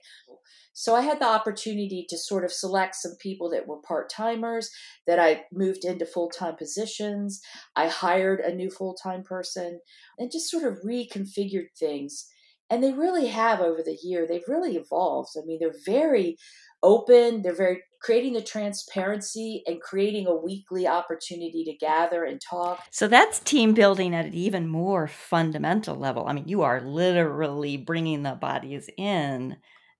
So 0.80 0.94
I 0.94 1.02
had 1.02 1.20
the 1.20 1.26
opportunity 1.26 2.06
to 2.08 2.20
sort 2.20 2.46
of 2.46 2.54
select 2.54 2.94
some 2.94 3.16
people 3.20 3.50
that 3.50 3.66
were 3.66 3.82
part 3.82 4.12
timers 4.12 4.70
that 5.08 5.18
I 5.18 5.46
moved 5.52 5.84
into 5.84 6.06
full 6.06 6.30
time 6.30 6.56
positions. 6.56 7.42
I 7.76 7.88
hired 7.88 8.42
a 8.42 8.54
new 8.54 8.70
full 8.70 8.94
time 8.94 9.24
person 9.24 9.80
and 10.20 10.32
just 10.32 10.52
sort 10.52 10.66
of 10.66 10.84
reconfigured 10.86 11.70
things. 11.80 12.28
And 12.70 12.84
they 12.84 12.94
really 12.94 13.26
have 13.26 13.60
over 13.60 13.82
the 13.82 13.98
year, 14.04 14.28
they've 14.28 14.48
really 14.48 14.76
evolved. 14.76 15.32
I 15.36 15.44
mean, 15.48 15.58
they're 15.60 15.74
very 15.84 16.38
open, 16.84 17.42
they're 17.42 17.56
very 17.56 17.82
creating 18.00 18.34
the 18.34 18.44
transparency 18.44 19.64
and 19.66 19.82
creating 19.82 20.28
a 20.28 20.36
weekly 20.36 20.86
opportunity 20.86 21.64
to 21.64 21.74
gather 21.74 22.24
and 22.24 22.40
talk. 22.40 22.84
So 22.92 23.08
that's 23.08 23.40
team 23.40 23.74
building 23.74 24.14
at 24.14 24.28
an 24.28 24.34
even 24.36 24.68
more 24.68 25.08
fundamental 25.08 25.96
level. 25.96 26.28
I 26.28 26.34
mean, 26.34 26.48
you 26.48 26.62
are 26.62 26.82
literally 26.82 27.78
bringing 27.78 28.22
the 28.22 28.34
bodies 28.34 28.92
in 28.96 29.58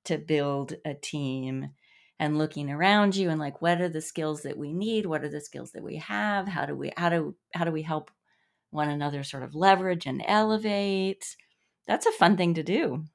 to 0.08 0.18
build 0.18 0.74
a 0.86 0.94
team 0.94 1.70
and 2.20 2.38
looking 2.38 2.70
around 2.70 3.16
you 3.16 3.30
and 3.30 3.40
like 3.40 3.62
what 3.62 3.80
are 3.80 3.90
the 3.90 4.02
skills 4.02 4.42
that 4.42 4.58
we 4.58 4.74
need? 4.74 5.06
What 5.06 5.24
are 5.24 5.30
the 5.30 5.42
skills 5.42 5.72
that 5.74 5.84
we 5.84 5.98
have? 5.98 6.48
How 6.48 6.66
do 6.66 6.76
we 6.76 6.92
how 6.98 7.10
do 7.10 7.36
how 7.54 7.66
do 7.66 7.72
we 7.72 7.84
help 7.84 8.12
one 8.72 8.90
another 8.90 9.24
sort 9.24 9.44
of 9.44 9.56
leverage 9.56 10.06
and 10.06 10.24
elevate? 10.26 11.36
That's 11.88 12.06
a 12.06 12.12
fun 12.12 12.38
thing 12.38 12.54
to 12.56 12.64
do. 12.64 13.06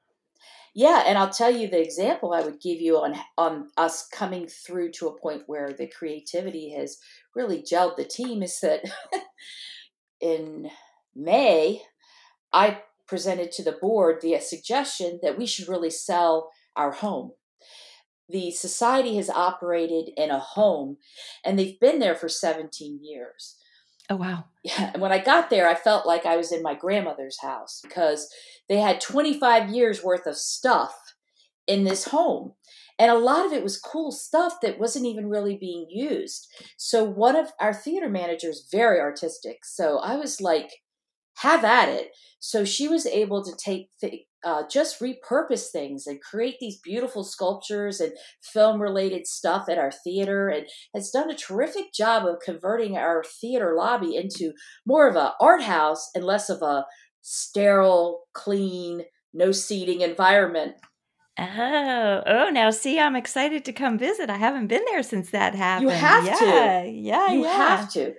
Yeah 0.75 1.03
and 1.05 1.19
i'll 1.19 1.29
tell 1.29 1.51
you 1.51 1.67
the 1.67 1.81
example 1.81 2.33
i 2.33 2.41
would 2.41 2.59
give 2.59 2.81
you 2.81 2.97
on 2.97 3.15
on 3.37 3.69
us 3.77 4.07
coming 4.07 4.47
through 4.47 4.91
to 4.93 5.07
a 5.07 5.19
point 5.19 5.43
where 5.45 5.71
the 5.71 5.87
creativity 5.87 6.71
has 6.71 6.97
really 7.35 7.61
gelled 7.61 7.95
the 7.95 8.03
team 8.03 8.41
is 8.41 8.59
that 8.61 8.81
in 10.19 10.71
may 11.15 11.83
i 12.51 12.81
presented 13.07 13.51
to 13.51 13.63
the 13.63 13.77
board 13.79 14.19
the 14.21 14.39
suggestion 14.39 15.19
that 15.21 15.37
we 15.37 15.45
should 15.45 15.67
really 15.67 15.91
sell 15.91 16.49
our 16.75 16.91
home. 16.91 17.31
The 18.29 18.51
society 18.51 19.15
has 19.17 19.29
operated 19.29 20.11
in 20.15 20.31
a 20.31 20.39
home 20.39 20.97
and 21.45 21.57
they've 21.57 21.79
been 21.79 21.99
there 21.99 22.15
for 22.15 22.29
17 22.29 22.99
years. 23.03 23.57
Oh, 24.09 24.15
wow. 24.15 24.45
Yeah. 24.63 24.91
And 24.93 25.01
when 25.01 25.11
I 25.11 25.19
got 25.19 25.49
there, 25.49 25.67
I 25.67 25.75
felt 25.75 26.05
like 26.05 26.25
I 26.25 26.37
was 26.37 26.51
in 26.51 26.61
my 26.61 26.73
grandmother's 26.73 27.41
house 27.41 27.81
because 27.83 28.29
they 28.69 28.77
had 28.77 29.01
25 29.01 29.69
years 29.69 30.03
worth 30.03 30.25
of 30.25 30.37
stuff 30.37 30.95
in 31.67 31.83
this 31.83 32.05
home. 32.05 32.53
And 32.99 33.09
a 33.09 33.17
lot 33.17 33.45
of 33.45 33.51
it 33.51 33.63
was 33.63 33.79
cool 33.79 34.11
stuff 34.11 34.55
that 34.61 34.79
wasn't 34.79 35.05
even 35.05 35.29
really 35.29 35.57
being 35.57 35.87
used. 35.89 36.47
So, 36.77 37.03
one 37.03 37.35
of 37.35 37.51
our 37.59 37.73
theater 37.73 38.07
managers, 38.07 38.67
very 38.71 38.99
artistic. 38.99 39.65
So, 39.65 39.97
I 39.97 40.15
was 40.15 40.39
like, 40.39 40.69
have 41.37 41.63
at 41.63 41.89
it. 41.89 42.11
So, 42.39 42.65
she 42.65 42.87
was 42.87 43.05
able 43.05 43.43
to 43.43 43.55
take 43.55 43.89
th- 43.99 44.25
uh, 44.43 44.63
just 44.69 44.99
repurpose 44.99 45.69
things 45.71 46.05
and 46.05 46.21
create 46.21 46.57
these 46.59 46.79
beautiful 46.79 47.23
sculptures 47.23 47.99
and 47.99 48.11
film 48.41 48.81
related 48.81 49.25
stuff 49.25 49.69
at 49.69 49.77
our 49.77 49.91
theater 49.91 50.49
and 50.49 50.65
has 50.93 51.11
done 51.11 51.31
a 51.31 51.35
terrific 51.35 51.93
job 51.93 52.25
of 52.25 52.41
converting 52.43 52.97
our 52.97 53.23
theater 53.23 53.73
lobby 53.75 54.15
into 54.15 54.51
more 54.85 55.07
of 55.07 55.15
a 55.15 55.33
art 55.39 55.63
house 55.63 56.09
and 56.13 56.25
less 56.25 56.49
of 56.49 56.61
a 56.61 56.85
sterile 57.21 58.23
clean 58.33 59.03
no 59.33 59.51
seating 59.51 60.01
environment 60.01 60.75
Oh, 61.39 62.21
oh! 62.27 62.49
Now, 62.51 62.69
see, 62.69 62.99
I'm 62.99 63.15
excited 63.15 63.65
to 63.65 63.73
come 63.73 63.97
visit. 63.97 64.29
I 64.29 64.37
haven't 64.37 64.67
been 64.67 64.83
there 64.85 65.01
since 65.01 65.31
that 65.31 65.55
happened. 65.55 65.89
You 65.89 65.95
have 65.95 66.25
yeah, 66.25 66.35
to. 66.35 66.91
Yeah, 66.91 67.31
you 67.31 67.43
yeah. 67.43 67.57
have 67.57 67.91
to. 67.93 68.13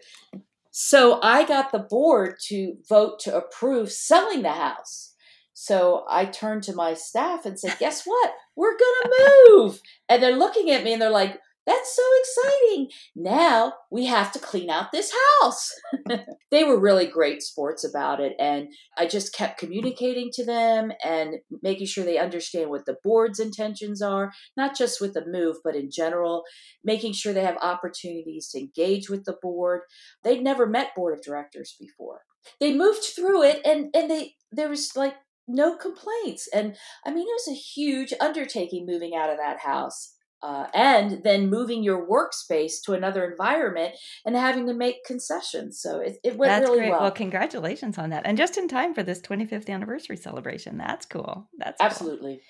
So 0.76 1.20
I 1.22 1.46
got 1.46 1.70
the 1.70 1.78
board 1.78 2.34
to 2.48 2.76
vote 2.88 3.20
to 3.20 3.36
approve 3.36 3.92
selling 3.92 4.42
the 4.42 4.50
house. 4.50 5.14
So 5.52 6.04
I 6.10 6.24
turned 6.24 6.64
to 6.64 6.74
my 6.74 6.94
staff 6.94 7.46
and 7.46 7.56
said, 7.56 7.76
Guess 7.78 8.02
what? 8.04 8.32
We're 8.56 8.76
going 8.76 9.02
to 9.04 9.46
move. 9.50 9.80
And 10.08 10.20
they're 10.20 10.36
looking 10.36 10.72
at 10.72 10.82
me 10.82 10.92
and 10.92 11.00
they're 11.00 11.10
like, 11.10 11.38
That's 11.66 11.96
so 11.96 12.02
exciting. 12.20 12.88
Now 13.16 13.74
we 13.90 14.06
have 14.06 14.32
to 14.32 14.38
clean 14.38 14.68
out 14.68 14.92
this 14.92 15.12
house. 15.40 15.70
they 16.50 16.64
were 16.64 16.78
really 16.78 17.06
great 17.06 17.42
sports 17.42 17.84
about 17.84 18.20
it. 18.20 18.34
And 18.38 18.68
I 18.98 19.06
just 19.06 19.34
kept 19.34 19.58
communicating 19.58 20.30
to 20.34 20.44
them 20.44 20.92
and 21.02 21.36
making 21.62 21.86
sure 21.86 22.04
they 22.04 22.18
understand 22.18 22.68
what 22.68 22.84
the 22.84 22.96
board's 23.02 23.40
intentions 23.40 24.02
are, 24.02 24.32
not 24.56 24.76
just 24.76 25.00
with 25.00 25.14
the 25.14 25.24
move, 25.26 25.56
but 25.64 25.74
in 25.74 25.90
general, 25.90 26.44
making 26.84 27.14
sure 27.14 27.32
they 27.32 27.44
have 27.44 27.58
opportunities 27.62 28.48
to 28.50 28.58
engage 28.58 29.08
with 29.08 29.24
the 29.24 29.36
board. 29.40 29.82
They'd 30.22 30.42
never 30.42 30.66
met 30.66 30.94
board 30.94 31.16
of 31.16 31.24
directors 31.24 31.76
before. 31.80 32.22
They 32.60 32.74
moved 32.74 33.04
through 33.04 33.42
it 33.42 33.62
and, 33.64 33.88
and 33.94 34.10
they 34.10 34.34
there 34.52 34.68
was 34.68 34.94
like 34.94 35.14
no 35.48 35.76
complaints. 35.76 36.48
And 36.52 36.76
I 37.04 37.10
mean, 37.10 37.26
it 37.26 37.40
was 37.46 37.48
a 37.48 37.54
huge 37.54 38.12
undertaking 38.20 38.86
moving 38.86 39.14
out 39.14 39.30
of 39.30 39.38
that 39.38 39.60
house. 39.60 40.13
Uh, 40.44 40.66
and 40.74 41.22
then 41.24 41.48
moving 41.48 41.82
your 41.82 42.06
workspace 42.06 42.82
to 42.84 42.92
another 42.92 43.24
environment 43.24 43.94
and 44.26 44.36
having 44.36 44.66
to 44.66 44.74
make 44.74 45.02
concessions. 45.06 45.80
So 45.80 46.00
it, 46.00 46.18
it 46.22 46.36
went 46.36 46.50
That's 46.50 46.68
really 46.68 46.80
great. 46.80 46.90
well. 46.90 47.00
Well, 47.00 47.10
congratulations 47.12 47.96
on 47.96 48.10
that. 48.10 48.26
And 48.26 48.36
just 48.36 48.58
in 48.58 48.68
time 48.68 48.92
for 48.92 49.02
this 49.02 49.22
25th 49.22 49.70
anniversary 49.70 50.18
celebration. 50.18 50.76
That's 50.76 51.06
cool. 51.06 51.48
That's 51.56 51.80
cool. 51.80 51.86
Absolutely. 51.86 52.42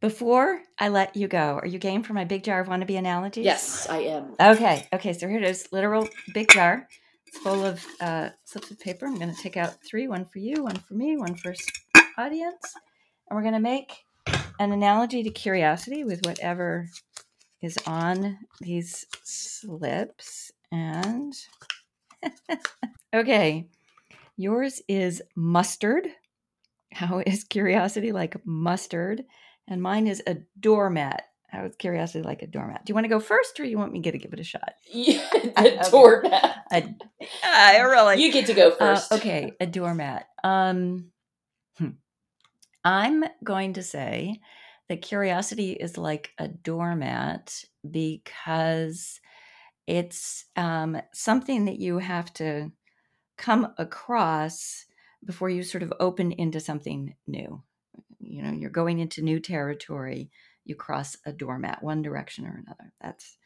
Before 0.00 0.62
I 0.80 0.88
let 0.88 1.14
you 1.14 1.28
go, 1.28 1.60
are 1.62 1.66
you 1.66 1.78
game 1.78 2.02
for 2.02 2.12
my 2.12 2.24
big 2.24 2.42
jar 2.42 2.60
of 2.60 2.66
wannabe 2.66 2.98
analogies? 2.98 3.44
Yes, 3.44 3.88
I 3.88 3.98
am. 3.98 4.34
Okay. 4.40 4.88
Okay. 4.92 5.12
So 5.12 5.28
here 5.28 5.38
it 5.38 5.48
is 5.48 5.68
literal 5.70 6.08
big 6.34 6.50
jar. 6.50 6.88
It's 7.28 7.38
full 7.38 7.64
of 7.64 7.86
uh, 8.00 8.30
slips 8.42 8.72
of 8.72 8.80
paper. 8.80 9.06
I'm 9.06 9.14
going 9.14 9.32
to 9.32 9.40
take 9.40 9.56
out 9.56 9.76
three 9.88 10.08
one 10.08 10.24
for 10.24 10.40
you, 10.40 10.64
one 10.64 10.74
for 10.74 10.94
me, 10.94 11.16
one 11.16 11.36
for 11.36 11.54
audience. 12.18 12.74
And 13.30 13.36
we're 13.36 13.42
going 13.42 13.54
to 13.54 13.60
make 13.60 13.92
an 14.58 14.72
analogy 14.72 15.22
to 15.22 15.30
curiosity 15.30 16.02
with 16.02 16.26
whatever 16.26 16.88
is 17.62 17.78
on 17.86 18.38
these 18.60 19.06
slips. 19.22 20.50
And 20.70 21.32
okay, 23.14 23.66
yours 24.36 24.82
is 24.88 25.22
mustard. 25.36 26.06
How 26.92 27.22
is 27.24 27.44
curiosity 27.44 28.12
like 28.12 28.36
mustard? 28.44 29.24
And 29.68 29.80
mine 29.82 30.06
is 30.06 30.22
a 30.26 30.38
doormat. 30.58 31.22
How 31.48 31.64
is 31.66 31.76
curiosity 31.76 32.22
like 32.24 32.42
a 32.42 32.46
doormat? 32.46 32.84
Do 32.84 32.90
you 32.90 32.94
want 32.94 33.04
to 33.04 33.08
go 33.10 33.20
first 33.20 33.60
or 33.60 33.64
you 33.64 33.76
want 33.78 33.92
me 33.92 34.00
to 34.00 34.18
give 34.18 34.32
it 34.32 34.40
a 34.40 34.44
shot? 34.44 34.72
Yeah, 34.92 35.26
the 35.32 35.88
doormat. 35.90 36.56
A, 36.72 36.94
I 37.44 37.78
really. 37.80 38.22
You 38.22 38.32
get 38.32 38.46
to 38.46 38.54
go 38.54 38.70
Uh, 38.70 38.76
first. 38.76 39.12
okay, 39.12 39.52
a 39.60 39.66
doormat. 39.66 40.26
Um, 40.42 41.10
hmm. 41.76 41.90
I'm 42.84 43.24
going 43.44 43.74
to 43.74 43.82
say 43.82 44.40
that 44.92 45.00
curiosity 45.00 45.72
is 45.72 45.96
like 45.96 46.32
a 46.36 46.48
doormat 46.48 47.64
because 47.90 49.20
it's 49.86 50.44
um, 50.54 51.00
something 51.14 51.64
that 51.64 51.78
you 51.78 51.96
have 51.96 52.30
to 52.34 52.70
come 53.38 53.72
across 53.78 54.84
before 55.24 55.48
you 55.48 55.62
sort 55.62 55.82
of 55.82 55.94
open 55.98 56.30
into 56.32 56.60
something 56.60 57.14
new. 57.26 57.62
You 58.20 58.42
know, 58.42 58.52
you're 58.52 58.68
going 58.68 58.98
into 58.98 59.22
new 59.22 59.40
territory. 59.40 60.30
You 60.66 60.74
cross 60.74 61.16
a 61.24 61.32
doormat, 61.32 61.82
one 61.82 62.02
direction 62.02 62.44
or 62.44 62.62
another. 62.62 62.92
That's 63.00 63.38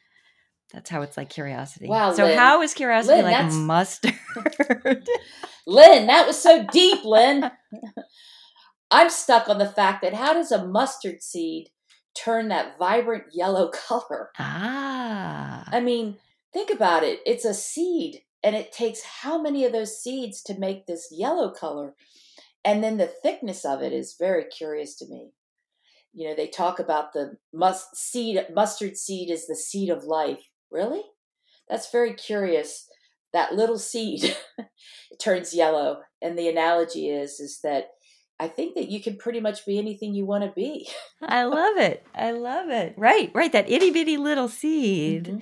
that's 0.73 0.89
how 0.89 1.01
it's 1.01 1.15
like 1.15 1.29
curiosity. 1.29 1.87
Wow, 1.87 2.11
So 2.11 2.25
Lynn. 2.25 2.37
how 2.37 2.61
is 2.61 2.73
curiosity 2.73 3.21
Lynn, 3.21 3.31
like 3.31 3.53
mustard? 3.53 4.15
Lynn, 5.65 6.07
that 6.07 6.27
was 6.27 6.37
so 6.37 6.67
deep, 6.73 7.05
Lynn. 7.05 7.49
I'm 8.89 9.09
stuck 9.09 9.49
on 9.49 9.57
the 9.57 9.69
fact 9.69 10.01
that 10.01 10.13
how 10.13 10.33
does 10.33 10.51
a 10.51 10.65
mustard 10.65 11.21
seed 11.21 11.69
turn 12.15 12.47
that 12.49 12.77
vibrant 12.79 13.25
yellow 13.33 13.69
color? 13.73 14.31
ah. 14.39 15.63
I 15.67 15.79
mean, 15.79 16.17
think 16.53 16.69
about 16.71 17.03
it. 17.03 17.19
It's 17.25 17.45
a 17.45 17.53
seed, 17.53 18.21
and 18.43 18.55
it 18.55 18.71
takes 18.71 19.01
how 19.03 19.41
many 19.41 19.65
of 19.65 19.71
those 19.73 20.01
seeds 20.01 20.41
to 20.43 20.57
make 20.59 20.85
this 20.85 21.09
yellow 21.11 21.51
color? 21.51 21.95
And 22.63 22.83
then 22.83 22.97
the 22.97 23.07
thickness 23.07 23.65
of 23.65 23.81
it 23.81 23.93
is 23.93 24.15
very 24.19 24.45
curious 24.45 24.95
to 24.97 25.07
me. 25.07 25.31
You 26.13 26.29
know, 26.29 26.35
they 26.35 26.47
talk 26.47 26.79
about 26.79 27.13
the 27.13 27.37
mus- 27.53 27.87
seed, 27.93 28.45
mustard 28.53 28.97
seed 28.97 29.29
is 29.29 29.47
the 29.47 29.55
seed 29.55 29.89
of 29.89 30.03
life. 30.03 30.49
Really? 30.71 31.01
That's 31.69 31.91
very 31.91 32.13
curious. 32.13 32.87
That 33.33 33.53
little 33.53 33.77
seed 33.77 34.35
turns 35.21 35.53
yellow, 35.53 35.99
and 36.21 36.37
the 36.37 36.47
analogy 36.47 37.09
is 37.09 37.39
is 37.39 37.59
that 37.63 37.89
I 38.39 38.47
think 38.47 38.75
that 38.75 38.89
you 38.89 39.01
can 39.01 39.17
pretty 39.17 39.39
much 39.39 39.65
be 39.65 39.79
anything 39.79 40.13
you 40.13 40.25
want 40.25 40.43
to 40.43 40.51
be. 40.51 40.87
I 41.21 41.43
love 41.43 41.77
it. 41.77 42.05
I 42.13 42.31
love 42.31 42.69
it. 42.69 42.93
Right, 42.97 43.31
right. 43.33 43.51
That 43.51 43.69
itty 43.69 43.91
bitty 43.91 44.17
little 44.17 44.47
seed. 44.47 45.25
Mm-hmm. 45.25 45.39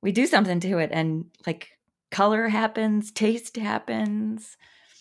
We 0.00 0.12
do 0.12 0.26
something 0.26 0.58
to 0.60 0.78
it, 0.78 0.90
and 0.92 1.26
like 1.46 1.78
color 2.10 2.48
happens, 2.48 3.12
taste 3.12 3.56
happens. 3.56 4.56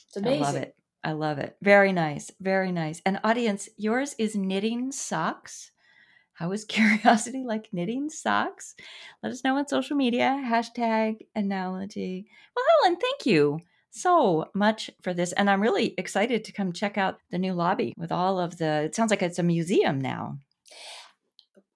It's 0.08 0.18
amazing. 0.18 0.44
I 0.44 0.46
love 0.46 0.56
it. 0.56 0.76
I 1.04 1.12
love 1.14 1.38
it. 1.40 1.58
Very 1.62 1.92
nice. 1.92 2.30
Very 2.40 2.72
nice. 2.72 3.02
And 3.06 3.20
audience, 3.24 3.68
yours 3.78 4.14
is 4.20 4.36
knitting 4.36 4.92
socks. 4.92 5.72
How 6.34 6.52
is 6.52 6.66
curiosity 6.66 7.44
like 7.46 7.70
knitting 7.72 8.10
socks? 8.10 8.76
Let 9.24 9.32
us 9.32 9.44
know 9.44 9.58
on 9.58 9.68
social 9.68 9.96
media. 9.96 10.40
Hashtag 10.46 11.22
analogy. 11.36 12.28
Well, 12.56 12.66
Helen, 12.84 13.00
thank 13.00 13.26
you 13.26 13.62
so 13.92 14.46
much 14.54 14.90
for 15.02 15.14
this. 15.14 15.34
And 15.34 15.50
I'm 15.50 15.62
really 15.62 15.94
excited 15.98 16.44
to 16.46 16.52
come 16.52 16.74
check 16.74 16.98
out 16.98 17.20
the 17.30 17.38
new 17.38 17.54
lobby 17.54 17.94
with 17.98 18.12
all 18.12 18.40
of 18.40 18.58
the, 18.58 18.84
it 18.84 18.96
sounds 18.96 19.12
like 19.12 19.22
it's 19.22 19.40
a 19.40 19.44
museum 19.44 20.00
now. 20.00 20.38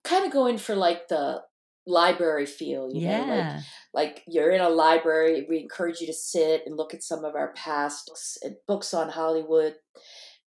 Kind 0.03 0.25
of 0.25 0.31
going 0.31 0.57
for 0.57 0.75
like 0.75 1.07
the 1.07 1.41
library 1.87 2.45
feel, 2.45 2.89
you 2.91 3.01
yeah. 3.01 3.25
know, 3.25 3.35
like, 3.35 3.63
like 3.93 4.23
you're 4.27 4.51
in 4.51 4.61
a 4.61 4.69
library. 4.69 5.45
We 5.47 5.59
encourage 5.59 5.99
you 5.99 6.07
to 6.07 6.13
sit 6.13 6.63
and 6.65 6.77
look 6.77 6.93
at 6.93 7.03
some 7.03 7.23
of 7.23 7.35
our 7.35 7.53
past 7.53 8.07
books, 8.07 8.37
books 8.67 8.93
on 8.93 9.09
Hollywood, 9.09 9.75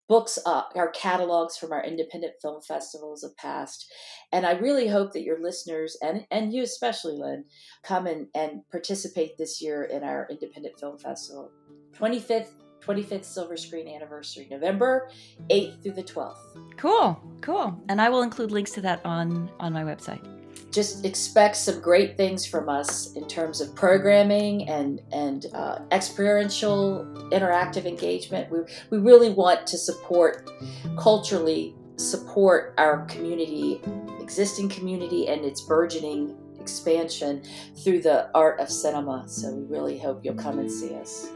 books, 0.09 0.39
uh, 0.47 0.63
our 0.75 0.91
catalogs 0.91 1.57
from 1.57 1.71
our 1.71 1.85
independent 1.85 2.35
film 2.41 2.63
festivals 2.63 3.23
of 3.23 3.37
past. 3.37 3.93
And 4.33 4.47
I 4.47 4.53
really 4.53 4.89
hope 4.89 5.13
that 5.13 5.23
your 5.23 5.41
listeners 5.41 5.97
and, 6.03 6.27
and 6.31 6.53
you 6.53 6.63
especially, 6.63 7.17
Lynn, 7.17 7.45
come 7.83 8.07
and, 8.07 8.29
and 8.35 8.63
participate 8.71 9.37
this 9.37 9.61
year 9.61 9.85
in 9.85 10.03
our 10.03 10.27
independent 10.31 10.81
film 10.81 10.99
festival. 10.99 11.51
25th 11.97 12.49
25th 12.81 13.25
Silver 13.25 13.57
Screen 13.57 13.87
anniversary, 13.89 14.47
November 14.51 15.11
8th 15.51 15.83
through 15.83 15.93
the 15.93 16.03
12th. 16.03 16.37
Cool, 16.79 17.21
cool. 17.43 17.79
And 17.89 18.01
I 18.01 18.09
will 18.09 18.23
include 18.23 18.51
links 18.51 18.71
to 18.73 18.81
that 18.83 19.05
on 19.05 19.51
on 19.61 19.73
my 19.73 19.83
website 19.83 20.25
just 20.71 21.05
expect 21.05 21.57
some 21.57 21.81
great 21.81 22.17
things 22.17 22.45
from 22.47 22.69
us 22.69 23.15
in 23.15 23.27
terms 23.27 23.61
of 23.61 23.75
programming 23.75 24.69
and 24.69 25.01
and 25.13 25.47
uh, 25.55 25.79
experiential 25.93 27.07
interactive 27.33 27.87
engagement. 27.87 28.51
We 28.51 28.59
we 28.91 28.99
really 28.99 29.31
want 29.31 29.67
to 29.69 29.79
support 29.79 30.51
culturally 30.99 31.75
support 31.97 32.75
our 32.79 33.05
community, 33.07 33.81
existing 34.21 34.69
community, 34.69 35.27
and 35.27 35.45
its 35.45 35.63
burgeoning 35.63 36.37
expansion 36.61 37.43
through 37.83 38.03
the 38.03 38.31
art 38.35 38.61
of 38.61 38.71
cinema. 38.71 39.25
So 39.27 39.53
we 39.53 39.65
really 39.65 39.99
hope 39.99 40.25
you'll 40.25 40.35
come 40.35 40.59
and 40.59 40.71
see 40.71 40.95
us. 40.95 41.33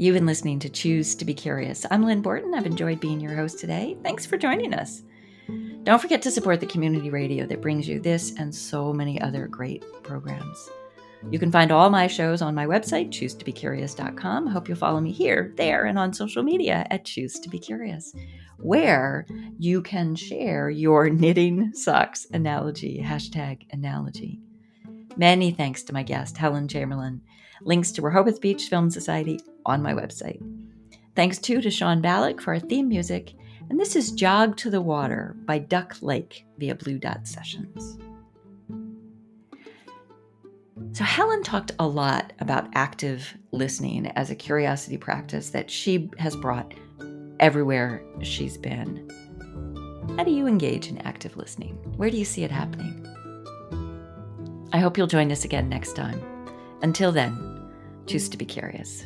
You've 0.00 0.14
been 0.14 0.26
listening 0.26 0.60
to 0.60 0.68
Choose 0.68 1.16
to 1.16 1.24
Be 1.24 1.34
Curious. 1.34 1.84
I'm 1.90 2.04
Lynn 2.04 2.22
Borton. 2.22 2.54
I've 2.54 2.66
enjoyed 2.66 3.00
being 3.00 3.18
your 3.18 3.34
host 3.34 3.58
today. 3.58 3.96
Thanks 4.04 4.24
for 4.24 4.38
joining 4.38 4.72
us. 4.72 5.02
Don't 5.82 6.00
forget 6.00 6.22
to 6.22 6.30
support 6.30 6.60
the 6.60 6.66
community 6.66 7.10
radio 7.10 7.46
that 7.46 7.60
brings 7.60 7.88
you 7.88 7.98
this 7.98 8.32
and 8.38 8.54
so 8.54 8.92
many 8.92 9.20
other 9.20 9.48
great 9.48 9.84
programs. 10.04 10.70
You 11.32 11.40
can 11.40 11.50
find 11.50 11.72
all 11.72 11.90
my 11.90 12.06
shows 12.06 12.42
on 12.42 12.54
my 12.54 12.64
website, 12.64 13.08
choosetobecurious.com. 13.08 14.46
Hope 14.46 14.68
you'll 14.68 14.78
follow 14.78 15.00
me 15.00 15.10
here, 15.10 15.52
there, 15.56 15.86
and 15.86 15.98
on 15.98 16.12
social 16.12 16.44
media 16.44 16.86
at 16.90 17.04
Choose 17.04 17.40
to 17.40 17.48
Be 17.48 17.58
Curious, 17.58 18.14
where 18.58 19.26
you 19.58 19.82
can 19.82 20.14
share 20.14 20.70
your 20.70 21.10
knitting 21.10 21.74
socks 21.74 22.24
analogy, 22.32 23.02
hashtag 23.04 23.66
analogy. 23.72 24.38
Many 25.16 25.50
thanks 25.50 25.82
to 25.82 25.92
my 25.92 26.04
guest, 26.04 26.36
Helen 26.36 26.68
Chamberlin. 26.68 27.20
Links 27.62 27.90
to 27.92 28.02
Rehoboth 28.02 28.40
Beach 28.40 28.68
Film 28.68 28.90
Society 28.90 29.40
on 29.66 29.82
my 29.82 29.92
website. 29.92 30.40
Thanks 31.14 31.38
too 31.38 31.60
to 31.60 31.70
Sean 31.70 32.00
Balick 32.00 32.40
for 32.40 32.54
our 32.54 32.60
theme 32.60 32.88
music, 32.88 33.34
and 33.68 33.78
this 33.78 33.96
is 33.96 34.12
Jog 34.12 34.56
to 34.58 34.70
the 34.70 34.80
Water 34.80 35.36
by 35.44 35.58
Duck 35.58 35.96
Lake 36.00 36.46
via 36.58 36.74
Blue 36.74 36.98
Dot 36.98 37.26
Sessions. 37.26 37.98
So, 40.92 41.04
Helen 41.04 41.42
talked 41.42 41.72
a 41.78 41.86
lot 41.86 42.32
about 42.38 42.68
active 42.74 43.36
listening 43.50 44.06
as 44.16 44.30
a 44.30 44.34
curiosity 44.34 44.96
practice 44.96 45.50
that 45.50 45.70
she 45.70 46.10
has 46.18 46.36
brought 46.36 46.72
everywhere 47.40 48.02
she's 48.22 48.56
been. 48.56 49.08
How 50.16 50.24
do 50.24 50.30
you 50.30 50.46
engage 50.46 50.88
in 50.88 50.98
active 50.98 51.36
listening? 51.36 51.74
Where 51.96 52.10
do 52.10 52.16
you 52.16 52.24
see 52.24 52.42
it 52.42 52.50
happening? 52.50 53.04
I 54.72 54.78
hope 54.78 54.96
you'll 54.96 55.06
join 55.06 55.30
us 55.32 55.44
again 55.44 55.68
next 55.68 55.94
time. 55.94 56.20
Until 56.82 57.12
then, 57.12 57.47
choose 58.08 58.28
to 58.30 58.38
be 58.38 58.46
curious. 58.46 59.04